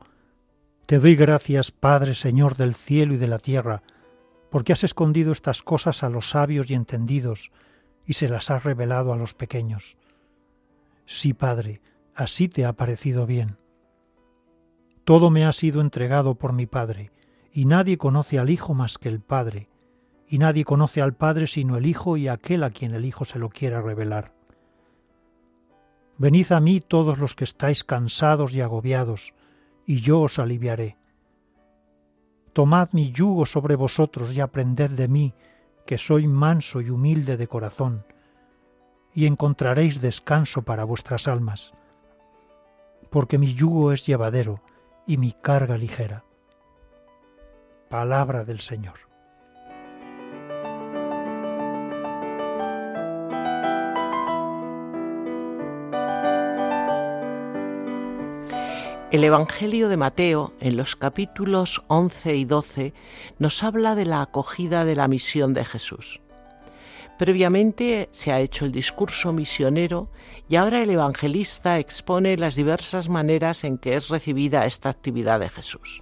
Te 0.86 1.00
doy 1.00 1.16
gracias, 1.16 1.72
Padre, 1.72 2.14
Señor 2.14 2.58
del 2.58 2.76
cielo 2.76 3.16
y 3.16 3.18
de 3.18 3.26
la 3.26 3.40
tierra, 3.40 3.82
porque 4.52 4.72
has 4.72 4.84
escondido 4.84 5.32
estas 5.32 5.64
cosas 5.64 6.04
a 6.04 6.10
los 6.10 6.30
sabios 6.30 6.70
y 6.70 6.76
entendidos, 6.76 7.52
y 8.06 8.14
se 8.14 8.30
las 8.30 8.52
has 8.52 8.64
revelado 8.64 9.14
a 9.14 9.18
los 9.18 9.34
pequeños. 9.34 9.98
Sí, 11.08 11.34
Padre, 11.34 11.82
así 12.14 12.50
te 12.50 12.66
ha 12.66 12.74
parecido 12.74 13.26
bien. 13.26 13.58
Todo 15.06 15.32
me 15.32 15.44
ha 15.44 15.52
sido 15.54 15.82
entregado 15.82 16.36
por 16.36 16.54
mi 16.54 16.68
Padre, 16.68 17.12
y 17.52 17.66
nadie 17.66 17.98
conoce 17.98 18.38
al 18.38 18.52
Hijo 18.52 18.76
más 18.76 19.00
que 19.00 19.10
el 19.10 19.22
Padre, 19.22 19.71
y 20.32 20.38
nadie 20.38 20.64
conoce 20.64 21.02
al 21.02 21.14
Padre 21.14 21.46
sino 21.46 21.76
el 21.76 21.86
Hijo 21.86 22.16
y 22.16 22.30
aquel 22.30 22.64
a 22.64 22.70
quien 22.70 22.96
el 22.96 23.04
Hijo 23.04 23.26
se 23.26 23.38
lo 23.38 23.50
quiera 23.50 23.82
revelar. 23.82 24.32
Venid 26.18 26.54
a 26.54 26.62
mí 26.62 26.80
todos 26.80 27.20
los 27.20 27.36
que 27.36 27.44
estáis 27.44 27.84
cansados 27.84 28.54
y 28.54 28.62
agobiados, 28.62 29.34
y 29.86 30.00
yo 30.00 30.22
os 30.22 30.40
aliviaré. 30.40 30.96
Tomad 32.54 32.94
mi 32.94 33.12
yugo 33.12 33.46
sobre 33.46 33.76
vosotros 33.76 34.34
y 34.34 34.40
aprended 34.40 34.92
de 34.92 35.10
mí, 35.10 35.34
que 35.86 35.98
soy 35.98 36.30
manso 36.30 36.80
y 36.80 36.90
humilde 36.90 37.36
de 37.36 37.48
corazón, 37.48 38.06
y 39.14 39.26
encontraréis 39.26 40.00
descanso 40.00 40.62
para 40.62 40.86
vuestras 40.86 41.28
almas, 41.28 41.74
porque 43.10 43.38
mi 43.38 43.54
yugo 43.54 43.92
es 43.92 44.06
llevadero 44.06 44.62
y 45.06 45.18
mi 45.18 45.34
carga 45.34 45.78
ligera. 45.78 46.24
Palabra 47.90 48.46
del 48.46 48.62
Señor. 48.62 49.11
El 59.12 59.26
Evangelio 59.26 59.90
de 59.90 59.98
Mateo, 59.98 60.54
en 60.62 60.78
los 60.78 60.96
capítulos 60.96 61.84
11 61.88 62.34
y 62.34 62.46
12, 62.46 62.94
nos 63.40 63.62
habla 63.62 63.94
de 63.94 64.06
la 64.06 64.22
acogida 64.22 64.86
de 64.86 64.96
la 64.96 65.10
misión 65.10 65.54
de 65.54 65.66
Jesús. 65.66 66.22
Previamente 67.20 68.08
se 68.12 68.32
ha 68.32 68.40
hecho 68.40 68.64
el 68.64 68.72
discurso 68.72 69.34
misionero 69.34 70.10
y 70.48 70.56
ahora 70.56 70.82
el 70.82 70.90
evangelista 70.92 71.78
expone 71.78 72.38
las 72.38 72.56
diversas 72.56 73.10
maneras 73.10 73.66
en 73.66 73.78
que 73.78 73.98
es 73.98 74.08
recibida 74.08 74.66
esta 74.66 74.88
actividad 74.88 75.42
de 75.42 75.50
Jesús. 75.50 76.02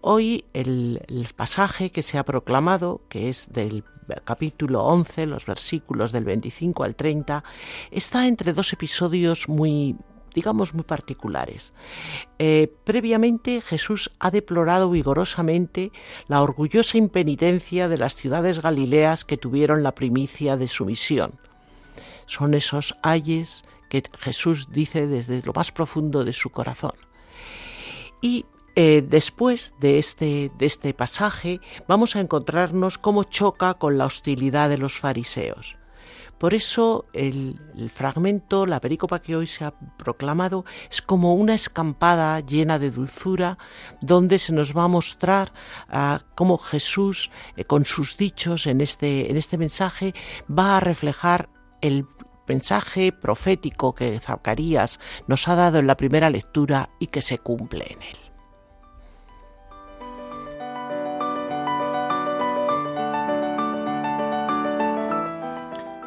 Hoy 0.00 0.44
el, 0.54 1.00
pasaje 1.36 1.90
que 1.90 2.02
se 2.02 2.18
ha 2.18 2.24
proclamado, 2.24 3.02
que 3.08 3.28
es 3.28 3.52
del 3.52 3.84
capítulo 4.24 4.82
11, 4.82 5.26
los 5.26 5.46
versículos 5.46 6.10
del 6.10 6.24
25 6.24 6.82
al 6.82 6.96
30, 6.96 7.44
está 7.92 8.26
entre 8.26 8.52
dos 8.52 8.72
episodios 8.72 9.48
muy 9.48 9.94
digamos, 10.36 10.74
muy 10.74 10.84
particulares. 10.84 11.72
Eh, 12.38 12.70
previamente 12.84 13.62
Jesús 13.62 14.10
ha 14.18 14.30
deplorado 14.30 14.90
vigorosamente 14.90 15.92
la 16.28 16.42
orgullosa 16.42 16.98
impenitencia 16.98 17.88
de 17.88 17.96
las 17.96 18.16
ciudades 18.16 18.60
galileas 18.60 19.24
que 19.24 19.38
tuvieron 19.38 19.82
la 19.82 19.94
primicia 19.94 20.58
de 20.58 20.68
su 20.68 20.84
misión. 20.84 21.40
Son 22.26 22.52
esos 22.52 22.94
ayes 23.02 23.64
que 23.88 24.02
Jesús 24.18 24.68
dice 24.70 25.06
desde 25.06 25.40
lo 25.40 25.54
más 25.54 25.72
profundo 25.72 26.22
de 26.22 26.34
su 26.34 26.50
corazón. 26.50 26.96
Y 28.20 28.44
eh, 28.74 29.02
después 29.08 29.74
de 29.80 29.98
este, 29.98 30.50
de 30.58 30.66
este 30.66 30.92
pasaje 30.92 31.60
vamos 31.88 32.14
a 32.14 32.20
encontrarnos 32.20 32.98
cómo 32.98 33.24
choca 33.24 33.72
con 33.72 33.96
la 33.96 34.04
hostilidad 34.04 34.68
de 34.68 34.76
los 34.76 34.98
fariseos. 34.98 35.78
Por 36.38 36.54
eso 36.54 37.06
el, 37.12 37.58
fragmento, 37.88 38.66
la 38.66 38.80
perícopa 38.80 39.20
que 39.20 39.36
hoy 39.36 39.46
se 39.46 39.64
ha 39.64 39.72
proclamado, 39.96 40.64
es 40.90 41.00
como 41.00 41.34
una 41.34 41.54
escampada 41.54 42.40
llena 42.40 42.78
de 42.78 42.90
dulzura, 42.90 43.58
donde 44.00 44.38
se 44.38 44.52
nos 44.52 44.76
va 44.76 44.84
a 44.84 44.88
mostrar 44.88 45.52
ah, 45.88 46.22
cómo 46.34 46.58
Jesús, 46.58 47.30
eh, 47.56 47.64
con 47.64 47.84
sus 47.84 48.16
dichos 48.16 48.66
en 48.66 48.80
este, 48.80 49.30
en 49.30 49.36
este 49.36 49.58
mensaje, 49.58 50.14
va 50.50 50.76
a 50.76 50.80
reflejar 50.80 51.48
el 51.80 52.06
mensaje 52.46 53.12
profético 53.12 53.94
que 53.94 54.18
Zacarías 54.20 55.00
nos 55.26 55.48
ha 55.48 55.54
dado 55.54 55.78
en 55.78 55.86
la 55.86 55.96
primera 55.96 56.30
lectura 56.30 56.90
y 57.00 57.08
que 57.08 57.22
se 57.22 57.38
cumple 57.38 57.86
en 57.90 58.02
él. 58.02 58.25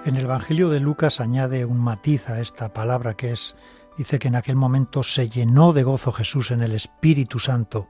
En 0.06 0.16
el 0.16 0.24
Evangelio 0.24 0.70
de 0.70 0.80
Lucas 0.80 1.20
añade 1.20 1.66
un 1.66 1.78
matiz 1.78 2.30
a 2.30 2.40
esta 2.40 2.72
palabra 2.72 3.16
que 3.16 3.32
es, 3.32 3.56
dice 3.98 4.18
que 4.18 4.30
en 4.30 4.36
aquel 4.36 4.56
momento 4.56 5.04
se 5.04 5.28
llenó 5.28 5.74
de 5.74 5.84
gozo 5.84 6.14
Jesús 6.14 6.52
en 6.52 6.62
el 6.62 6.72
Espíritu 6.72 7.40
Santo 7.40 7.90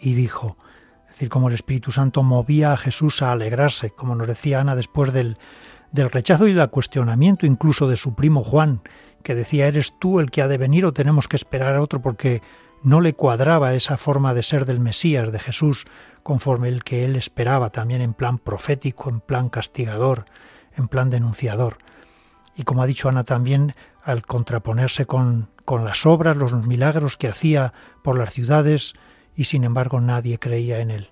y 0.00 0.14
dijo, 0.14 0.56
es 1.08 1.14
decir, 1.14 1.28
como 1.28 1.48
el 1.48 1.54
Espíritu 1.54 1.92
Santo 1.92 2.24
movía 2.24 2.72
a 2.72 2.76
Jesús 2.76 3.22
a 3.22 3.30
alegrarse, 3.30 3.90
como 3.90 4.16
nos 4.16 4.26
decía 4.26 4.60
Ana 4.60 4.74
después 4.74 5.12
del, 5.12 5.38
del 5.92 6.10
rechazo 6.10 6.48
y 6.48 6.54
del 6.54 6.70
cuestionamiento 6.70 7.46
incluso 7.46 7.88
de 7.88 7.96
su 7.96 8.16
primo 8.16 8.42
Juan, 8.42 8.82
que 9.22 9.36
decía, 9.36 9.68
¿eres 9.68 9.94
tú 10.00 10.18
el 10.18 10.32
que 10.32 10.42
ha 10.42 10.48
de 10.48 10.58
venir 10.58 10.84
o 10.84 10.92
tenemos 10.92 11.28
que 11.28 11.36
esperar 11.36 11.76
a 11.76 11.82
otro? 11.82 12.02
porque 12.02 12.42
no 12.82 13.00
le 13.00 13.14
cuadraba 13.14 13.74
esa 13.74 13.96
forma 13.96 14.34
de 14.34 14.42
ser 14.42 14.66
del 14.66 14.80
Mesías, 14.80 15.32
de 15.32 15.38
Jesús, 15.38 15.86
conforme 16.22 16.68
el 16.68 16.82
que 16.82 17.04
él 17.04 17.16
esperaba, 17.16 17.70
también 17.70 18.02
en 18.02 18.12
plan 18.12 18.38
profético, 18.38 19.08
en 19.08 19.20
plan 19.20 19.48
castigador, 19.48 20.26
en 20.76 20.88
plan 20.88 21.10
denunciador. 21.10 21.78
Y 22.56 22.62
como 22.64 22.82
ha 22.82 22.86
dicho 22.86 23.08
Ana 23.08 23.24
también, 23.24 23.74
al 24.02 24.24
contraponerse 24.24 25.06
con, 25.06 25.48
con 25.64 25.84
las 25.84 26.06
obras, 26.06 26.36
los 26.36 26.52
milagros 26.52 27.16
que 27.16 27.28
hacía 27.28 27.72
por 28.02 28.18
las 28.18 28.32
ciudades, 28.32 28.94
y 29.34 29.44
sin 29.44 29.64
embargo 29.64 30.00
nadie 30.00 30.38
creía 30.38 30.80
en 30.80 30.90
él. 30.90 31.10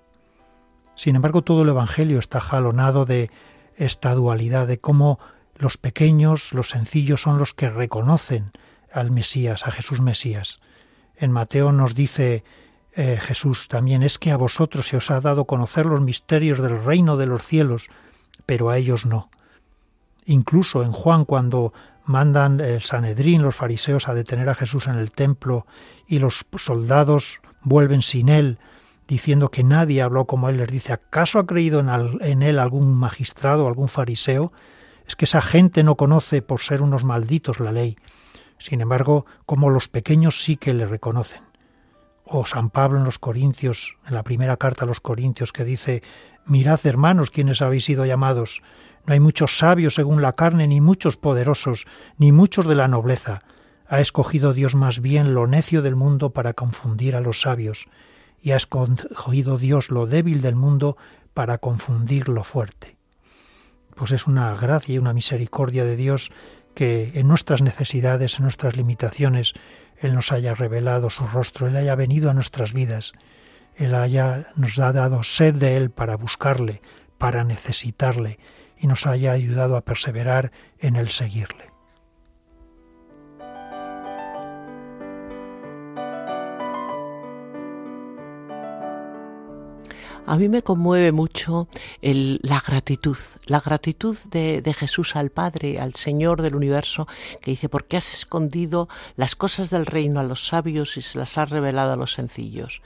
Sin 0.95 1.15
embargo, 1.15 1.41
todo 1.41 1.63
el 1.63 1.69
Evangelio 1.69 2.19
está 2.19 2.39
jalonado 2.39 3.05
de 3.05 3.31
esta 3.75 4.13
dualidad, 4.13 4.67
de 4.67 4.79
cómo 4.79 5.19
los 5.55 5.77
pequeños, 5.77 6.53
los 6.53 6.69
sencillos 6.69 7.21
son 7.21 7.37
los 7.37 7.53
que 7.53 7.69
reconocen 7.69 8.51
al 8.91 9.11
Mesías, 9.11 9.65
a 9.65 9.71
Jesús 9.71 10.01
Mesías. 10.01 10.59
En 11.15 11.31
Mateo 11.31 11.71
nos 11.71 11.95
dice 11.95 12.43
eh, 12.95 13.17
Jesús 13.19 13.67
también, 13.67 14.03
es 14.03 14.19
que 14.19 14.31
a 14.31 14.37
vosotros 14.37 14.87
se 14.87 14.97
os 14.97 15.09
ha 15.09 15.19
dado 15.19 15.45
conocer 15.45 15.85
los 15.85 16.01
misterios 16.01 16.59
del 16.59 16.83
reino 16.83 17.17
de 17.17 17.25
los 17.25 17.43
cielos, 17.45 17.87
pero 18.45 18.69
a 18.69 18.77
ellos 18.77 19.05
no. 19.05 19.29
Incluso 20.25 20.83
en 20.83 20.91
Juan, 20.91 21.25
cuando 21.25 21.73
mandan 22.05 22.59
el 22.59 22.81
Sanedrín, 22.81 23.41
los 23.41 23.55
fariseos, 23.55 24.07
a 24.07 24.13
detener 24.13 24.49
a 24.49 24.55
Jesús 24.55 24.87
en 24.87 24.95
el 24.95 25.11
templo 25.11 25.65
y 26.07 26.19
los 26.19 26.45
soldados 26.57 27.39
vuelven 27.61 28.01
sin 28.01 28.29
él, 28.29 28.59
diciendo 29.07 29.49
que 29.49 29.63
nadie 29.63 30.01
habló 30.01 30.25
como 30.25 30.49
él, 30.49 30.57
les 30.57 30.69
dice, 30.69 30.93
¿acaso 30.93 31.39
ha 31.39 31.45
creído 31.45 31.79
en, 31.79 32.41
él 32.41 32.59
algún 32.59 32.93
magistrado, 32.95 33.67
algún 33.67 33.87
fariseo? 33.87 34.51
Es 35.07 35.15
que 35.15 35.25
esa 35.25 35.41
gente 35.41 35.83
no 35.83 35.95
conoce 35.95 36.41
por 36.41 36.61
ser 36.61 36.81
unos 36.81 37.03
malditos 37.03 37.59
la 37.59 37.71
ley. 37.71 37.97
Sin 38.57 38.79
embargo, 38.79 39.25
como 39.45 39.69
los 39.69 39.89
pequeños 39.89 40.41
sí 40.41 40.55
que 40.55 40.73
le 40.73 40.85
reconocen. 40.85 41.52
O 42.25 42.45
San 42.45 42.69
Pablo 42.69 42.99
en 42.99 43.05
los 43.05 43.19
Corintios, 43.19 43.97
en 44.07 44.13
la 44.13 44.23
primera 44.23 44.57
carta 44.57 44.85
a 44.85 44.87
los 44.87 44.99
Corintios, 44.99 45.51
que 45.51 45.65
dice, 45.65 46.01
Mirad, 46.45 46.79
hermanos, 46.85 47.31
quienes 47.31 47.61
habéis 47.61 47.85
sido 47.85 48.05
llamados, 48.05 48.61
no 49.05 49.13
hay 49.13 49.19
muchos 49.19 49.57
sabios 49.57 49.95
según 49.95 50.21
la 50.21 50.33
carne, 50.33 50.67
ni 50.67 50.81
muchos 50.81 51.17
poderosos, 51.17 51.85
ni 52.17 52.31
muchos 52.31 52.67
de 52.67 52.75
la 52.75 52.87
nobleza. 52.87 53.43
Ha 53.87 53.99
escogido 53.99 54.53
Dios 54.53 54.75
más 54.75 55.01
bien 55.01 55.33
lo 55.33 55.47
necio 55.47 55.81
del 55.81 55.95
mundo 55.95 56.31
para 56.31 56.53
confundir 56.53 57.15
a 57.15 57.21
los 57.21 57.41
sabios, 57.41 57.87
y 58.41 58.51
ha 58.51 58.57
escogido 58.57 59.57
Dios 59.57 59.89
lo 59.89 60.05
débil 60.05 60.41
del 60.41 60.55
mundo 60.55 60.97
para 61.33 61.57
confundir 61.57 62.29
lo 62.29 62.43
fuerte. 62.43 62.97
Pues 63.95 64.11
es 64.11 64.25
una 64.25 64.53
gracia 64.55 64.95
y 64.95 64.97
una 64.97 65.13
misericordia 65.13 65.83
de 65.83 65.95
Dios 65.95 66.31
que 66.73 67.11
en 67.15 67.27
nuestras 67.27 67.61
necesidades, 67.61 68.37
en 68.37 68.43
nuestras 68.43 68.75
limitaciones, 68.75 69.53
Él 69.97 70.13
nos 70.13 70.31
haya 70.31 70.55
revelado 70.55 71.09
su 71.09 71.27
rostro, 71.27 71.67
Él 71.67 71.75
haya 71.75 71.95
venido 71.95 72.29
a 72.29 72.33
nuestras 72.33 72.73
vidas, 72.73 73.13
Él 73.75 73.95
haya, 73.95 74.47
nos 74.55 74.77
ha 74.79 74.93
dado 74.93 75.23
sed 75.23 75.55
de 75.55 75.77
Él 75.77 75.89
para 75.89 76.15
buscarle, 76.15 76.81
para 77.17 77.43
necesitarle, 77.43 78.39
y 78.77 78.87
nos 78.87 79.07
haya 79.07 79.31
ayudado 79.31 79.77
a 79.77 79.81
perseverar 79.85 80.51
en 80.79 80.95
el 80.95 81.09
seguirle. 81.09 81.72
A 90.25 90.37
mí 90.37 90.47
me 90.47 90.61
conmueve 90.61 91.11
mucho 91.11 91.67
la 92.01 92.63
gratitud, 92.65 93.17
la 93.45 93.59
gratitud 93.59 94.17
de, 94.31 94.73
Jesús 94.73 95.17
al 95.17 95.31
Padre, 95.31 95.79
al 95.79 95.95
Señor 95.95 96.41
del 96.41 96.55
universo, 96.55 97.07
que 97.41 97.51
dice, 97.51 97.67
¿por 97.67 97.85
qué 97.85 97.97
has 97.97 98.13
escondido 98.13 98.87
las 99.17 99.35
cosas 99.35 99.69
del 99.69 99.85
reino 99.85 100.21
a 100.21 100.23
los 100.23 100.47
sabios 100.47 100.95
y 100.95 101.01
se 101.01 101.19
las 101.19 101.37
has 101.37 101.49
revelado 101.49 101.91
a 101.91 101.97
los 101.97 102.13
sencillos? 102.13 102.81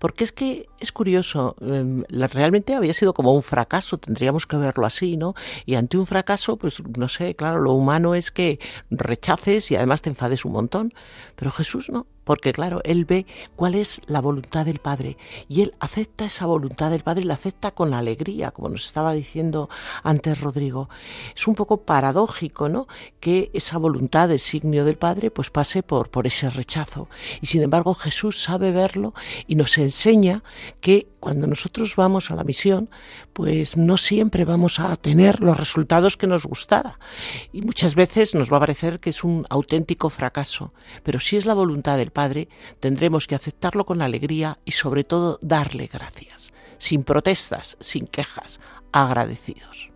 Porque 0.00 0.24
es 0.24 0.32
que 0.32 0.66
es 0.80 0.90
curioso, 0.90 1.54
em, 1.60 2.02
realmente 2.08 2.74
había 2.74 2.94
sido 2.94 3.14
como 3.14 3.32
un 3.32 3.42
fracaso, 3.42 3.98
tendríamos 3.98 4.48
que 4.48 4.56
verlo 4.56 4.84
así, 4.84 5.16
¿no? 5.16 5.34
Y 5.64 5.76
ante 5.76 5.98
un 5.98 6.06
fracaso, 6.06 6.56
pues 6.56 6.82
no 6.98 7.08
sé, 7.08 7.36
claro, 7.36 7.60
lo 7.60 7.74
humano 7.74 8.16
es 8.16 8.32
que 8.32 8.58
rechaces 8.90 9.70
y 9.70 9.76
además 9.76 10.02
te 10.02 10.10
enfades 10.10 10.44
un 10.44 10.52
montón, 10.52 10.92
pero 11.36 11.52
Jesús 11.52 11.90
no, 11.90 12.06
porque 12.24 12.52
claro, 12.52 12.80
él 12.84 13.04
ve 13.04 13.26
cuál 13.56 13.74
es 13.74 14.00
la 14.06 14.20
voluntad 14.20 14.66
del 14.66 14.78
Padre 14.78 15.16
y 15.48 15.62
él 15.62 15.74
acepta 15.80 16.26
esa 16.26 16.46
voluntad 16.46 16.90
del 16.90 17.02
Padre 17.02 17.22
y 17.22 17.26
la 17.26 17.34
acepta 17.34 17.72
con 17.72 17.94
alegría, 17.94 18.50
como 18.50 18.68
nos 18.68 18.84
estaba 18.84 19.12
diciendo 19.12 19.68
antes 20.02 20.40
Rodrigo. 20.40 20.88
Es 21.34 21.46
un 21.46 21.54
poco 21.54 21.82
paradójico, 21.82 22.68
¿no? 22.68 22.86
Que 23.20 23.50
esa 23.52 23.78
voluntad 23.78 24.28
designio 24.28 24.84
del 24.84 24.98
Padre 24.98 25.30
pues 25.30 25.50
pase 25.50 25.82
por, 25.82 26.10
por 26.10 26.26
ese 26.26 26.50
rechazo. 26.50 27.08
Y 27.40 27.46
sin 27.46 27.62
embargo 27.62 27.94
Jesús 27.94 28.42
sabe 28.42 28.70
verlo 28.70 29.14
y 29.46 29.54
nos 29.54 29.78
enseña 29.78 30.42
que 30.80 31.08
cuando 31.22 31.46
nosotros 31.46 31.94
vamos 31.94 32.32
a 32.32 32.34
la 32.34 32.42
misión, 32.42 32.90
pues 33.32 33.76
no 33.76 33.96
siempre 33.96 34.44
vamos 34.44 34.80
a 34.80 34.96
tener 34.96 35.38
los 35.38 35.56
resultados 35.56 36.16
que 36.16 36.26
nos 36.26 36.44
gustara. 36.44 36.98
Y 37.52 37.62
muchas 37.62 37.94
veces 37.94 38.34
nos 38.34 38.52
va 38.52 38.56
a 38.56 38.60
parecer 38.60 38.98
que 38.98 39.10
es 39.10 39.22
un 39.22 39.46
auténtico 39.48 40.10
fracaso. 40.10 40.72
Pero 41.04 41.20
si 41.20 41.36
es 41.36 41.46
la 41.46 41.54
voluntad 41.54 41.96
del 41.96 42.10
Padre, 42.12 42.48
tendremos 42.80 43.26
que 43.26 43.34
aceptarlo 43.34 43.84
con 43.84 44.02
alegría 44.02 44.58
y 44.64 44.72
sobre 44.72 45.04
todo 45.04 45.38
darle 45.42 45.86
gracias, 45.86 46.52
sin 46.78 47.04
protestas, 47.04 47.76
sin 47.80 48.06
quejas, 48.06 48.60
agradecidos. 48.92 49.92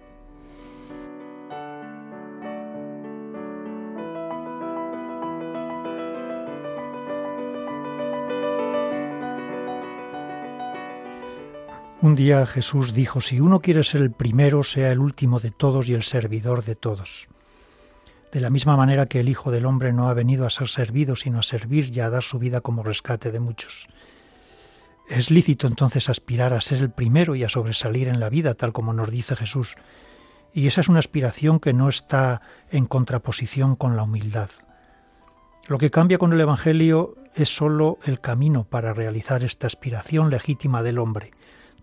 Un 12.02 12.14
día 12.14 12.46
Jesús 12.46 12.92
dijo, 12.92 13.20
si 13.20 13.40
uno 13.40 13.61
quiere 13.61 13.83
ser 13.83 14.02
el 14.02 14.12
primero, 14.12 14.62
sea 14.62 14.92
el 14.92 15.00
último 15.00 15.40
de 15.40 15.50
todos 15.50 15.88
y 15.88 15.94
el 15.94 16.05
servidor 16.05 16.64
de 16.64 16.76
todos. 16.76 17.26
De 18.37 18.42
la 18.42 18.51
misma 18.51 18.77
manera 18.77 19.07
que 19.07 19.20
el 19.20 19.31
Hijo 19.31 19.51
del 19.51 19.64
Hombre 19.64 19.94
no 19.94 20.11
ha 20.11 20.12
venido 20.12 20.44
a 20.44 20.51
ser 20.51 20.68
servido, 20.68 21.16
sino 21.16 21.38
a 21.38 21.42
servir 21.42 21.90
y 21.96 22.01
a 22.01 22.11
dar 22.11 22.22
su 22.22 22.38
vida 22.38 22.61
como 22.61 22.83
rescate 22.83 23.33
de 23.33 23.40
muchos. 23.40 23.88
Es 25.09 25.31
lícito 25.31 25.66
entonces 25.66 26.11
aspirar 26.11 26.53
a 26.53 26.61
ser 26.61 26.83
el 26.83 26.90
primero 26.90 27.35
y 27.35 27.44
a 27.44 27.49
sobresalir 27.49 28.09
en 28.09 28.20
la 28.20 28.29
vida, 28.29 28.53
tal 28.53 28.75
como 28.75 28.92
nos 28.92 29.11
dice 29.11 29.37
Jesús. 29.37 29.77
Y 30.53 30.66
esa 30.66 30.83
es 30.83 30.90
una 30.90 30.99
aspiración 30.99 31.61
que 31.61 31.72
no 31.72 31.88
está 31.88 32.42
en 32.70 32.85
contraposición 32.85 33.75
con 33.75 33.96
la 33.96 34.03
humildad. 34.03 34.51
Lo 35.66 35.79
que 35.79 35.90
cambia 35.90 36.18
con 36.18 36.35
el 36.35 36.40
Evangelio 36.42 37.14
es 37.35 37.49
sólo 37.49 37.99
el 38.05 38.20
camino 38.20 38.64
para 38.64 38.92
realizar 38.92 39.44
esta 39.44 39.66
aspiración 39.66 40.29
legítima 40.29 40.83
del 40.83 40.99
hombre, 40.99 41.33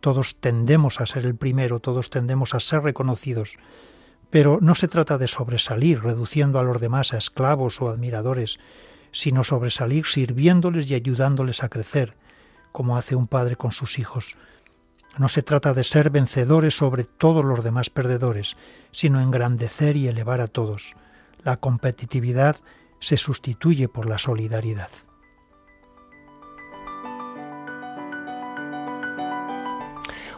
todos 0.04 0.36
tendemos 0.36 1.00
a 1.00 1.06
ser 1.06 1.26
el 1.26 1.34
primero, 1.34 1.80
todos 1.80 2.10
tendemos 2.10 2.54
a 2.54 2.60
ser 2.60 2.84
reconocidos, 2.84 3.56
pero 4.34 4.58
no 4.62 4.74
se 4.74 4.88
trata 4.88 5.19
de 5.19 5.28
sobresalir 5.28 6.02
reduciendo 6.02 6.58
a 6.58 6.63
los 6.63 6.82
demás 6.82 7.13
a 7.13 7.19
esclavos 7.19 7.80
o 7.84 7.89
admiradores, 7.89 8.58
sino 9.12 9.43
sobresalir 9.43 10.08
sirviéndoles 10.08 10.89
y 10.89 10.96
ayudándoles 10.96 11.62
a 11.62 11.69
crecer, 11.69 12.15
como 12.72 12.98
hace 12.98 13.15
un 13.15 13.28
padre 13.28 13.58
con 13.58 13.72
sus 13.72 14.00
hijos. 14.00 14.36
No 15.19 15.30
se 15.30 15.43
trata 15.43 15.76
de 15.76 15.84
ser 15.84 16.10
vencedores 16.10 16.76
sobre 16.76 17.04
todos 17.04 17.46
los 17.46 17.63
demás 17.63 17.91
perdedores, 17.91 18.58
sino 18.89 19.22
engrandecer 19.22 19.98
y 19.98 20.08
elevar 20.08 20.41
a 20.41 20.48
todos. 20.48 20.96
La 21.43 21.58
competitividad 21.58 22.56
se 23.00 23.17
sustituye 23.17 23.88
por 23.88 24.08
la 24.08 24.17
solidaridad. 24.17 24.89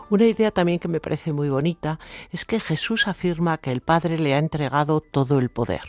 Una 0.09 0.25
idea 0.25 0.51
también 0.51 0.77
que 0.77 0.87
me 0.87 0.99
parece 0.99 1.33
muy 1.33 1.49
bonita 1.49 1.99
es 2.31 2.45
que 2.45 2.59
Jesús 2.59 3.07
afirma 3.07 3.57
que 3.57 3.71
el 3.71 3.81
Padre 3.81 4.19
le 4.19 4.35
ha 4.35 4.37
entregado 4.37 5.01
todo 5.01 5.39
el 5.39 5.49
poder. 5.49 5.81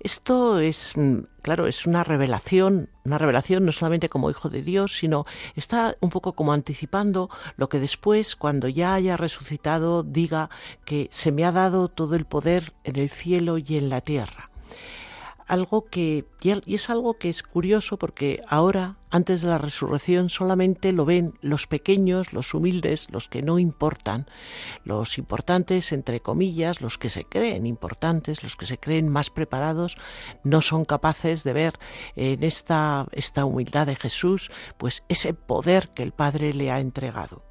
Esto 0.00 0.58
es, 0.58 0.96
mm, 0.96 1.18
claro, 1.42 1.68
es 1.68 1.86
una 1.86 2.02
revelación, 2.02 2.90
una 3.04 3.16
revelación 3.16 3.64
no 3.64 3.72
solamente 3.72 4.08
como 4.08 4.30
hijo 4.30 4.48
de 4.48 4.62
Dios, 4.62 4.96
sino 4.98 5.24
está 5.54 5.96
un 6.00 6.10
poco 6.10 6.34
como 6.34 6.52
anticipando 6.52 7.30
lo 7.56 7.68
que 7.68 7.78
después, 7.78 8.34
cuando 8.34 8.68
ya 8.68 8.94
haya 8.94 9.16
resucitado, 9.16 10.02
diga 10.02 10.50
que 10.84 11.08
se 11.12 11.30
me 11.30 11.44
ha 11.44 11.52
dado 11.52 11.88
todo 11.88 12.16
el 12.16 12.26
poder 12.26 12.74
en 12.82 12.98
el 12.98 13.08
cielo 13.08 13.58
y 13.58 13.76
en 13.76 13.88
la 13.88 14.00
tierra 14.00 14.47
algo 15.48 15.86
que, 15.86 16.26
y 16.42 16.74
es 16.74 16.90
algo 16.90 17.14
que 17.14 17.30
es 17.30 17.42
curioso 17.42 17.98
porque 17.98 18.42
ahora, 18.46 18.96
antes 19.10 19.40
de 19.40 19.48
la 19.48 19.58
resurrección, 19.58 20.28
solamente 20.28 20.92
lo 20.92 21.06
ven 21.06 21.32
los 21.40 21.66
pequeños, 21.66 22.32
los 22.32 22.52
humildes, 22.52 23.08
los 23.10 23.28
que 23.28 23.42
no 23.42 23.58
importan, 23.58 24.26
los 24.84 25.16
importantes, 25.16 25.92
entre 25.92 26.20
comillas, 26.20 26.82
los 26.82 26.98
que 26.98 27.08
se 27.08 27.24
creen 27.24 27.66
importantes, 27.66 28.42
los 28.42 28.56
que 28.56 28.66
se 28.66 28.78
creen 28.78 29.08
más 29.08 29.30
preparados, 29.30 29.96
no 30.44 30.60
son 30.60 30.84
capaces 30.84 31.42
de 31.44 31.54
ver 31.54 31.78
en 32.14 32.44
esta, 32.44 33.06
esta 33.12 33.46
humildad 33.46 33.86
de 33.86 33.96
Jesús, 33.96 34.50
pues 34.76 35.02
ese 35.08 35.32
poder 35.32 35.88
que 35.88 36.02
el 36.02 36.12
Padre 36.12 36.52
le 36.52 36.70
ha 36.70 36.80
entregado. 36.80 37.47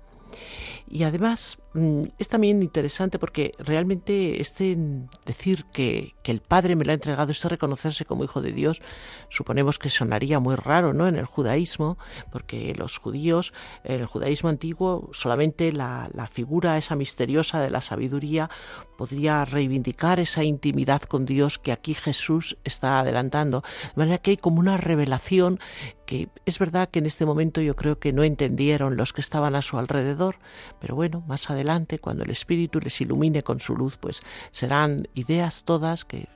Y 0.89 1.03
además 1.03 1.57
mm, 1.73 2.01
es 2.17 2.29
también 2.29 2.61
interesante 2.63 3.19
porque 3.19 3.51
realmente 3.59 4.39
este 4.39 4.77
decir 5.25 5.65
que, 5.65 6.15
que, 6.23 6.31
el 6.31 6.41
Padre 6.41 6.75
me 6.75 6.85
lo 6.85 6.91
ha 6.91 6.95
entregado, 6.95 7.31
este 7.31 7.49
reconocerse 7.49 8.05
como 8.05 8.23
hijo 8.23 8.41
de 8.41 8.53
Dios, 8.53 8.81
suponemos 9.29 9.79
que 9.79 9.89
sonaría 9.89 10.39
muy 10.39 10.55
raro 10.55 10.93
¿no? 10.93 11.07
en 11.07 11.15
el 11.15 11.25
judaísmo, 11.25 11.97
porque 12.31 12.73
los 12.77 12.97
judíos, 12.97 13.53
en 13.83 13.99
el 13.99 14.05
judaísmo 14.05 14.49
antiguo, 14.49 15.09
solamente 15.11 15.73
la, 15.73 16.09
la 16.13 16.27
figura 16.27 16.77
esa 16.77 16.95
misteriosa 16.95 17.59
de 17.59 17.69
la 17.69 17.81
sabiduría 17.81 18.49
podría 18.97 19.43
reivindicar 19.43 20.19
esa 20.19 20.43
intimidad 20.43 21.01
con 21.01 21.25
Dios 21.25 21.59
que 21.59 21.71
aquí 21.71 21.93
Jesús 21.93 22.57
está 22.63 22.99
adelantando. 22.99 23.63
De 23.95 23.99
manera 24.01 24.17
que 24.19 24.31
hay 24.31 24.37
como 24.37 24.59
una 24.59 24.77
revelación 24.77 25.59
que 26.07 26.29
es 26.45 26.57
verdad 26.57 26.89
que 26.89 26.99
en 26.99 27.05
este 27.05 27.25
momento 27.25 27.61
yo 27.61 27.75
creo 27.75 27.99
que 27.99 28.13
no 28.13 28.23
entendieron 28.23 28.95
los 28.97 29.13
que 29.13 29.21
estaban 29.21 29.55
a 29.55 29.61
su 29.61 29.77
alrededor, 29.77 30.37
pero 30.79 30.95
bueno, 30.95 31.21
más 31.27 31.51
adelante, 31.51 31.99
cuando 31.99 32.23
el 32.23 32.31
Espíritu 32.31 32.79
les 32.79 32.99
ilumine 33.01 33.43
con 33.43 33.59
su 33.59 33.75
luz, 33.75 33.97
pues 33.97 34.21
serán 34.51 35.09
ideas 35.13 35.63
todas 35.65 36.05
que 36.05 36.29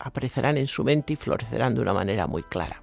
aparecerán 0.00 0.56
en 0.56 0.66
su 0.66 0.82
mente 0.82 1.12
y 1.12 1.16
florecerán 1.16 1.74
de 1.74 1.82
una 1.82 1.92
manera 1.92 2.26
muy 2.26 2.42
clara. 2.42 2.82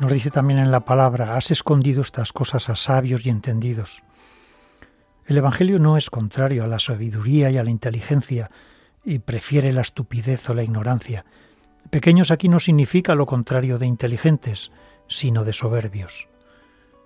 Nos 0.00 0.12
dice 0.12 0.30
también 0.30 0.58
en 0.58 0.70
la 0.70 0.80
palabra, 0.80 1.36
has 1.36 1.50
escondido 1.50 2.02
estas 2.02 2.32
cosas 2.32 2.68
a 2.68 2.76
sabios 2.76 3.24
y 3.24 3.30
entendidos. 3.30 4.02
El 5.26 5.36
Evangelio 5.36 5.78
no 5.78 5.96
es 5.96 6.08
contrario 6.08 6.64
a 6.64 6.66
la 6.66 6.78
sabiduría 6.78 7.50
y 7.50 7.58
a 7.58 7.64
la 7.64 7.70
inteligencia 7.70 8.50
y 9.06 9.20
prefiere 9.20 9.72
la 9.72 9.82
estupidez 9.82 10.50
o 10.50 10.54
la 10.54 10.64
ignorancia. 10.64 11.24
Pequeños 11.90 12.32
aquí 12.32 12.48
no 12.48 12.58
significa 12.58 13.14
lo 13.14 13.24
contrario 13.26 13.78
de 13.78 13.86
inteligentes, 13.86 14.72
sino 15.06 15.44
de 15.44 15.52
soberbios. 15.52 16.28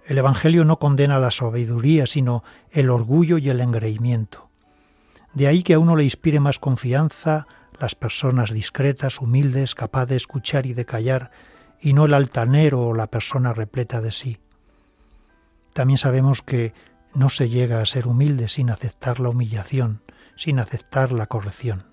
El 0.06 0.16
Evangelio 0.16 0.64
no 0.64 0.78
condena 0.78 1.18
la 1.18 1.30
sabiduría, 1.30 2.06
sino 2.06 2.42
el 2.70 2.88
orgullo 2.88 3.36
y 3.36 3.50
el 3.50 3.60
engreimiento. 3.60 4.48
De 5.34 5.46
ahí 5.46 5.62
que 5.62 5.74
a 5.74 5.78
uno 5.78 5.94
le 5.94 6.04
inspire 6.04 6.40
más 6.40 6.58
confianza 6.58 7.46
las 7.78 7.94
personas 7.94 8.50
discretas, 8.50 9.20
humildes, 9.20 9.74
capaces 9.74 10.08
de 10.08 10.16
escuchar 10.16 10.64
y 10.64 10.72
de 10.72 10.86
callar, 10.86 11.30
y 11.82 11.92
no 11.92 12.06
el 12.06 12.14
altanero 12.14 12.80
o 12.80 12.94
la 12.94 13.08
persona 13.08 13.52
repleta 13.52 14.00
de 14.00 14.10
sí. 14.10 14.38
También 15.74 15.98
sabemos 15.98 16.40
que 16.40 16.72
no 17.14 17.28
se 17.28 17.50
llega 17.50 17.82
a 17.82 17.86
ser 17.86 18.08
humilde 18.08 18.48
sin 18.48 18.70
aceptar 18.70 19.20
la 19.20 19.28
humillación, 19.28 20.02
sin 20.34 20.58
aceptar 20.58 21.12
la 21.12 21.26
corrección 21.26 21.89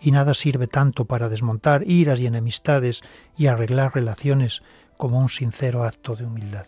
y 0.00 0.12
nada 0.12 0.34
sirve 0.34 0.66
tanto 0.66 1.04
para 1.04 1.28
desmontar 1.28 1.88
iras 1.88 2.20
y 2.20 2.26
enemistades 2.26 3.02
y 3.36 3.46
arreglar 3.46 3.94
relaciones 3.94 4.62
como 4.96 5.18
un 5.18 5.28
sincero 5.28 5.84
acto 5.84 6.16
de 6.16 6.26
humildad. 6.26 6.66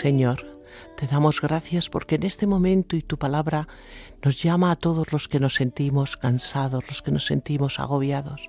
Señor, 0.00 0.46
te 0.96 1.06
damos 1.06 1.42
gracias 1.42 1.90
porque 1.90 2.14
en 2.14 2.22
este 2.22 2.46
momento 2.46 2.96
y 2.96 3.02
tu 3.02 3.18
palabra 3.18 3.68
nos 4.22 4.42
llama 4.42 4.70
a 4.70 4.76
todos 4.76 5.12
los 5.12 5.28
que 5.28 5.38
nos 5.38 5.56
sentimos 5.56 6.16
cansados, 6.16 6.88
los 6.88 7.02
que 7.02 7.10
nos 7.10 7.26
sentimos 7.26 7.78
agobiados, 7.78 8.48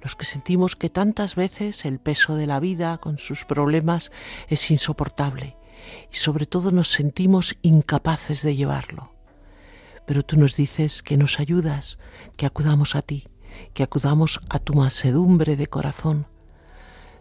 los 0.00 0.16
que 0.16 0.24
sentimos 0.24 0.74
que 0.74 0.88
tantas 0.88 1.34
veces 1.34 1.84
el 1.84 1.98
peso 1.98 2.34
de 2.34 2.46
la 2.46 2.60
vida 2.60 2.96
con 2.96 3.18
sus 3.18 3.44
problemas 3.44 4.10
es 4.48 4.70
insoportable 4.70 5.58
y 6.10 6.16
sobre 6.16 6.46
todo 6.46 6.70
nos 6.70 6.88
sentimos 6.88 7.58
incapaces 7.60 8.40
de 8.40 8.56
llevarlo. 8.56 9.12
Pero 10.06 10.22
tú 10.22 10.38
nos 10.38 10.56
dices 10.56 11.02
que 11.02 11.18
nos 11.18 11.40
ayudas, 11.40 11.98
que 12.38 12.46
acudamos 12.46 12.96
a 12.96 13.02
ti, 13.02 13.28
que 13.74 13.82
acudamos 13.82 14.40
a 14.48 14.60
tu 14.60 14.72
mansedumbre 14.72 15.56
de 15.56 15.66
corazón, 15.66 16.26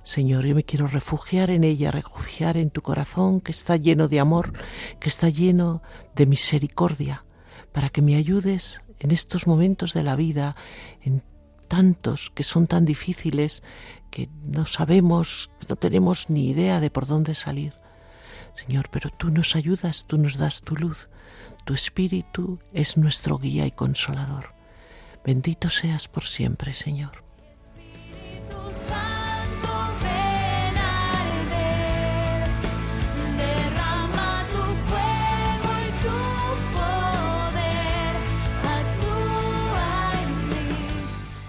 Señor, 0.06 0.46
yo 0.46 0.54
me 0.54 0.64
quiero 0.64 0.86
refugiar 0.86 1.50
en 1.50 1.64
ella, 1.64 1.90
refugiar 1.90 2.58
en 2.58 2.70
tu 2.70 2.84
corazón 2.84 3.42
que 3.42 3.52
está 3.52 3.76
lleno 3.76 4.08
de 4.08 4.20
amor, 4.20 4.54
que 5.00 5.10
está 5.10 5.30
lleno 5.30 5.82
de 6.16 6.28
misericordia, 6.28 7.24
para 7.72 7.90
que 7.90 8.04
me 8.04 8.16
ayudes 8.16 8.82
en 9.00 9.10
estos 9.10 9.48
momentos 9.48 9.94
de 9.94 10.04
la 10.04 10.16
vida, 10.16 10.56
en 11.02 11.24
tantos 11.68 12.30
que 12.30 12.44
son 12.44 12.68
tan 12.68 12.86
difíciles 12.86 13.64
que 14.12 14.30
no 14.44 14.68
sabemos, 14.68 15.50
no 15.68 15.76
tenemos 15.76 16.30
ni 16.30 16.52
idea 16.52 16.80
de 16.80 16.92
por 16.92 17.08
dónde 17.08 17.34
salir. 17.34 17.74
Señor, 18.54 18.90
pero 18.92 19.10
tú 19.10 19.32
nos 19.32 19.56
ayudas, 19.56 20.06
tú 20.06 20.20
nos 20.20 20.38
das 20.38 20.62
tu 20.62 20.76
luz, 20.76 21.10
tu 21.66 21.74
espíritu 21.74 22.60
es 22.74 22.96
nuestro 22.96 23.40
guía 23.40 23.66
y 23.66 23.72
consolador. 23.72 24.54
Bendito 25.26 25.68
seas 25.68 26.08
por 26.08 26.26
siempre, 26.26 26.76
Señor. 26.76 27.25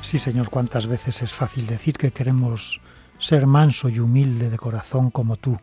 Sí, 0.06 0.20
Señor, 0.20 0.50
cuántas 0.50 0.86
veces 0.86 1.20
es 1.20 1.34
fácil 1.34 1.66
decir 1.66 1.98
que 1.98 2.12
queremos 2.12 2.80
ser 3.18 3.44
manso 3.44 3.88
y 3.88 3.98
humilde 3.98 4.50
de 4.50 4.56
corazón 4.56 5.10
como 5.10 5.34
tú, 5.34 5.58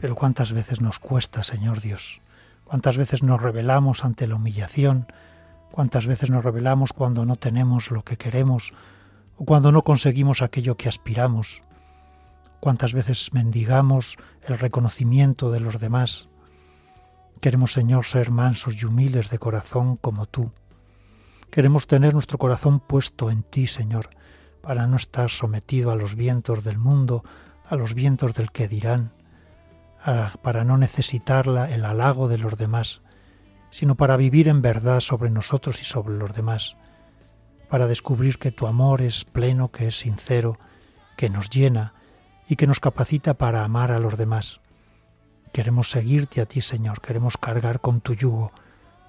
pero 0.00 0.16
cuántas 0.16 0.52
veces 0.52 0.80
nos 0.80 0.98
cuesta, 0.98 1.44
Señor 1.44 1.80
Dios. 1.80 2.20
Cuántas 2.64 2.96
veces 2.96 3.22
nos 3.22 3.40
rebelamos 3.40 4.04
ante 4.04 4.26
la 4.26 4.34
humillación, 4.34 5.06
cuántas 5.70 6.08
veces 6.08 6.28
nos 6.28 6.42
rebelamos 6.42 6.92
cuando 6.92 7.24
no 7.24 7.36
tenemos 7.36 7.92
lo 7.92 8.02
que 8.02 8.16
queremos 8.16 8.72
o 9.36 9.44
cuando 9.44 9.70
no 9.70 9.82
conseguimos 9.82 10.42
aquello 10.42 10.76
que 10.76 10.88
aspiramos. 10.88 11.62
Cuántas 12.58 12.92
veces 12.92 13.32
mendigamos 13.32 14.16
el 14.48 14.58
reconocimiento 14.58 15.52
de 15.52 15.60
los 15.60 15.78
demás. 15.78 16.28
Queremos, 17.40 17.72
Señor, 17.72 18.06
ser 18.06 18.32
mansos 18.32 18.82
y 18.82 18.86
humildes 18.86 19.30
de 19.30 19.38
corazón 19.38 19.98
como 19.98 20.26
tú. 20.26 20.50
Queremos 21.52 21.86
tener 21.86 22.14
nuestro 22.14 22.38
corazón 22.38 22.80
puesto 22.80 23.30
en 23.30 23.42
ti, 23.42 23.66
Señor, 23.66 24.08
para 24.62 24.86
no 24.86 24.96
estar 24.96 25.28
sometido 25.28 25.90
a 25.90 25.96
los 25.96 26.14
vientos 26.14 26.64
del 26.64 26.78
mundo, 26.78 27.24
a 27.68 27.76
los 27.76 27.92
vientos 27.92 28.32
del 28.32 28.50
que 28.50 28.68
dirán, 28.68 29.12
para 30.40 30.64
no 30.64 30.78
necesitar 30.78 31.46
el 31.68 31.84
halago 31.84 32.28
de 32.28 32.38
los 32.38 32.56
demás, 32.56 33.02
sino 33.68 33.96
para 33.96 34.16
vivir 34.16 34.48
en 34.48 34.62
verdad 34.62 35.00
sobre 35.00 35.28
nosotros 35.28 35.82
y 35.82 35.84
sobre 35.84 36.16
los 36.16 36.32
demás, 36.32 36.78
para 37.68 37.86
descubrir 37.86 38.38
que 38.38 38.50
tu 38.50 38.66
amor 38.66 39.02
es 39.02 39.26
pleno, 39.26 39.70
que 39.70 39.88
es 39.88 39.98
sincero, 39.98 40.58
que 41.18 41.28
nos 41.28 41.50
llena 41.50 41.92
y 42.48 42.56
que 42.56 42.66
nos 42.66 42.80
capacita 42.80 43.34
para 43.34 43.62
amar 43.62 43.92
a 43.92 43.98
los 43.98 44.16
demás. 44.16 44.62
Queremos 45.52 45.90
seguirte 45.90 46.40
a 46.40 46.46
ti, 46.46 46.62
Señor, 46.62 47.02
queremos 47.02 47.36
cargar 47.36 47.82
con 47.82 48.00
tu 48.00 48.14
yugo, 48.14 48.52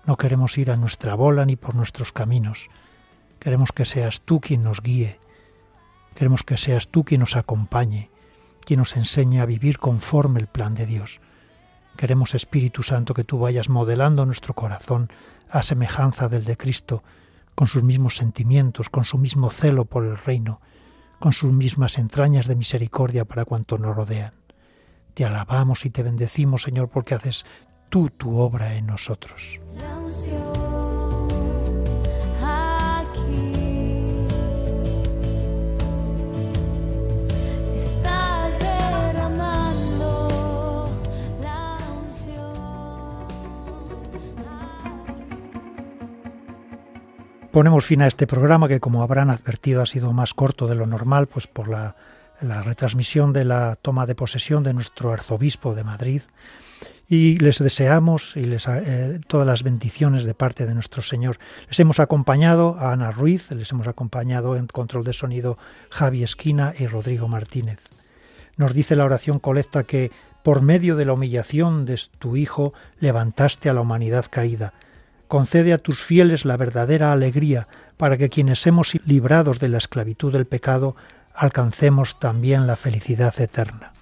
no 0.06 0.18
queremos 0.18 0.58
ir 0.58 0.72
a 0.72 0.76
nuestra 0.76 1.16
bola 1.16 1.46
ni 1.46 1.56
por 1.56 1.76
nuestros 1.76 2.12
caminos. 2.12 2.70
Queremos 3.40 3.72
que 3.72 3.86
seas 3.86 4.22
tú 4.22 4.42
quien 4.42 4.64
nos 4.64 4.82
guíe. 4.82 5.20
Queremos 6.16 6.44
que 6.44 6.58
seas 6.58 6.90
tú 6.90 7.04
quien 7.04 7.22
nos 7.22 7.36
acompañe, 7.36 8.10
quien 8.66 8.80
nos 8.80 8.96
enseñe 8.96 9.40
a 9.40 9.46
vivir 9.46 9.80
conforme 9.80 10.40
el 10.40 10.48
plan 10.48 10.76
de 10.76 10.86
Dios. 10.86 11.22
Queremos, 11.98 12.36
Espíritu 12.36 12.84
Santo, 12.84 13.14
que 13.14 13.24
tú 13.24 13.40
vayas 13.40 13.70
modelando 13.70 14.26
nuestro 14.26 14.54
corazón 14.54 15.10
a 15.50 15.62
semejanza 15.62 16.28
del 16.28 16.44
de 16.44 16.58
Cristo, 16.58 17.04
con 17.56 17.68
sus 17.68 17.84
mismos 17.84 18.16
sentimientos, 18.18 18.90
con 18.90 19.06
su 19.06 19.18
mismo 19.18 19.50
celo 19.50 19.86
por 19.86 20.06
el 20.06 20.18
reino, 20.18 20.60
con 21.20 21.34
sus 21.34 21.52
mismas 21.52 21.98
entrañas 21.98 22.48
de 22.48 22.56
misericordia 22.56 23.26
para 23.26 23.46
cuantos 23.46 23.80
nos 23.80 23.96
rodean. 23.96 24.34
Te 25.14 25.26
alabamos 25.26 25.86
y 25.86 25.92
te 25.92 26.02
bendecimos, 26.02 26.64
Señor, 26.64 26.90
porque 26.90 27.14
haces 27.14 27.46
tú 27.94 28.10
tu 28.10 28.40
obra 28.40 28.74
en 28.74 28.88
nosotros. 28.88 29.60
Ponemos 47.52 47.86
fin 47.86 48.02
a 48.02 48.08
este 48.08 48.26
programa 48.26 48.68
que, 48.68 48.80
como 48.80 49.04
habrán 49.04 49.30
advertido, 49.30 49.84
ha 49.84 49.86
sido 49.86 50.12
más 50.14 50.34
corto 50.34 50.66
de 50.66 50.74
lo 50.74 50.88
normal, 50.88 51.28
pues 51.28 51.46
por 51.46 51.68
la, 51.68 51.96
la 52.42 52.64
retransmisión 52.64 53.34
de 53.34 53.46
la 53.46 53.76
toma 53.76 54.08
de 54.08 54.16
posesión 54.16 54.64
de 54.64 54.74
nuestro 54.74 55.14
arzobispo 55.14 55.76
de 55.76 55.84
Madrid, 55.84 56.24
y 57.14 57.38
les 57.38 57.60
deseamos 57.60 58.36
y 58.36 58.44
les, 58.44 58.68
eh, 58.68 59.20
todas 59.28 59.46
las 59.46 59.62
bendiciones 59.62 60.24
de 60.24 60.34
parte 60.34 60.66
de 60.66 60.74
nuestro 60.74 61.04
Señor. 61.04 61.38
Les 61.68 61.80
hemos 61.80 62.00
acompañado 62.00 62.76
a 62.80 62.92
Ana 62.92 63.12
Ruiz, 63.12 63.52
les 63.52 63.72
hemos 63.72 63.86
acompañado 63.86 64.56
en 64.56 64.66
control 64.66 65.04
de 65.04 65.14
sonido 65.14 65.60
Javi 65.92 66.24
Esquina 66.24 66.74
y 66.76 66.88
Rodrigo 66.88 67.28
Martínez. 67.28 67.78
Nos 68.58 68.74
dice 68.74 68.96
la 68.96 69.06
oración 69.06 69.38
colecta 69.38 69.84
que 69.84 70.10
por 70.42 70.64
medio 70.64 70.96
de 70.96 71.06
la 71.06 71.14
humillación 71.14 71.86
de 71.86 72.02
tu 72.18 72.36
Hijo 72.36 72.74
levantaste 73.00 73.70
a 73.70 73.76
la 73.76 73.82
humanidad 73.82 74.26
caída. 74.28 74.74
Concede 75.28 75.72
a 75.74 75.78
tus 75.78 76.04
fieles 76.04 76.46
la 76.46 76.58
verdadera 76.58 77.12
alegría 77.12 77.68
para 77.96 78.18
que 78.18 78.30
quienes 78.30 78.66
hemos 78.66 78.96
librados 79.06 79.60
de 79.60 79.70
la 79.70 79.78
esclavitud 79.78 80.34
del 80.34 80.48
pecado 80.48 80.96
alcancemos 81.36 82.20
también 82.20 82.66
la 82.66 82.76
felicidad 82.76 83.40
eterna. 83.40 83.93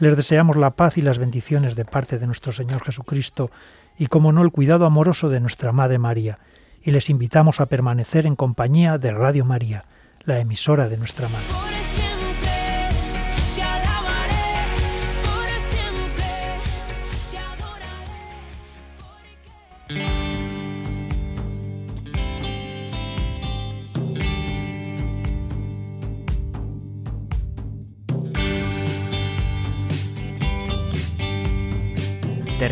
Les 0.00 0.16
deseamos 0.16 0.56
la 0.56 0.70
paz 0.70 0.96
y 0.96 1.02
las 1.02 1.18
bendiciones 1.18 1.76
de 1.76 1.84
parte 1.84 2.18
de 2.18 2.26
nuestro 2.26 2.52
Señor 2.52 2.82
Jesucristo 2.82 3.50
y, 3.98 4.06
como 4.06 4.32
no, 4.32 4.42
el 4.42 4.50
cuidado 4.50 4.86
amoroso 4.86 5.28
de 5.28 5.40
nuestra 5.40 5.72
Madre 5.72 5.98
María, 5.98 6.38
y 6.82 6.90
les 6.90 7.10
invitamos 7.10 7.60
a 7.60 7.66
permanecer 7.66 8.24
en 8.24 8.34
compañía 8.34 8.96
de 8.96 9.10
Radio 9.10 9.44
María, 9.44 9.84
la 10.24 10.38
emisora 10.38 10.88
de 10.88 10.96
nuestra 10.96 11.28
Madre. 11.28 11.79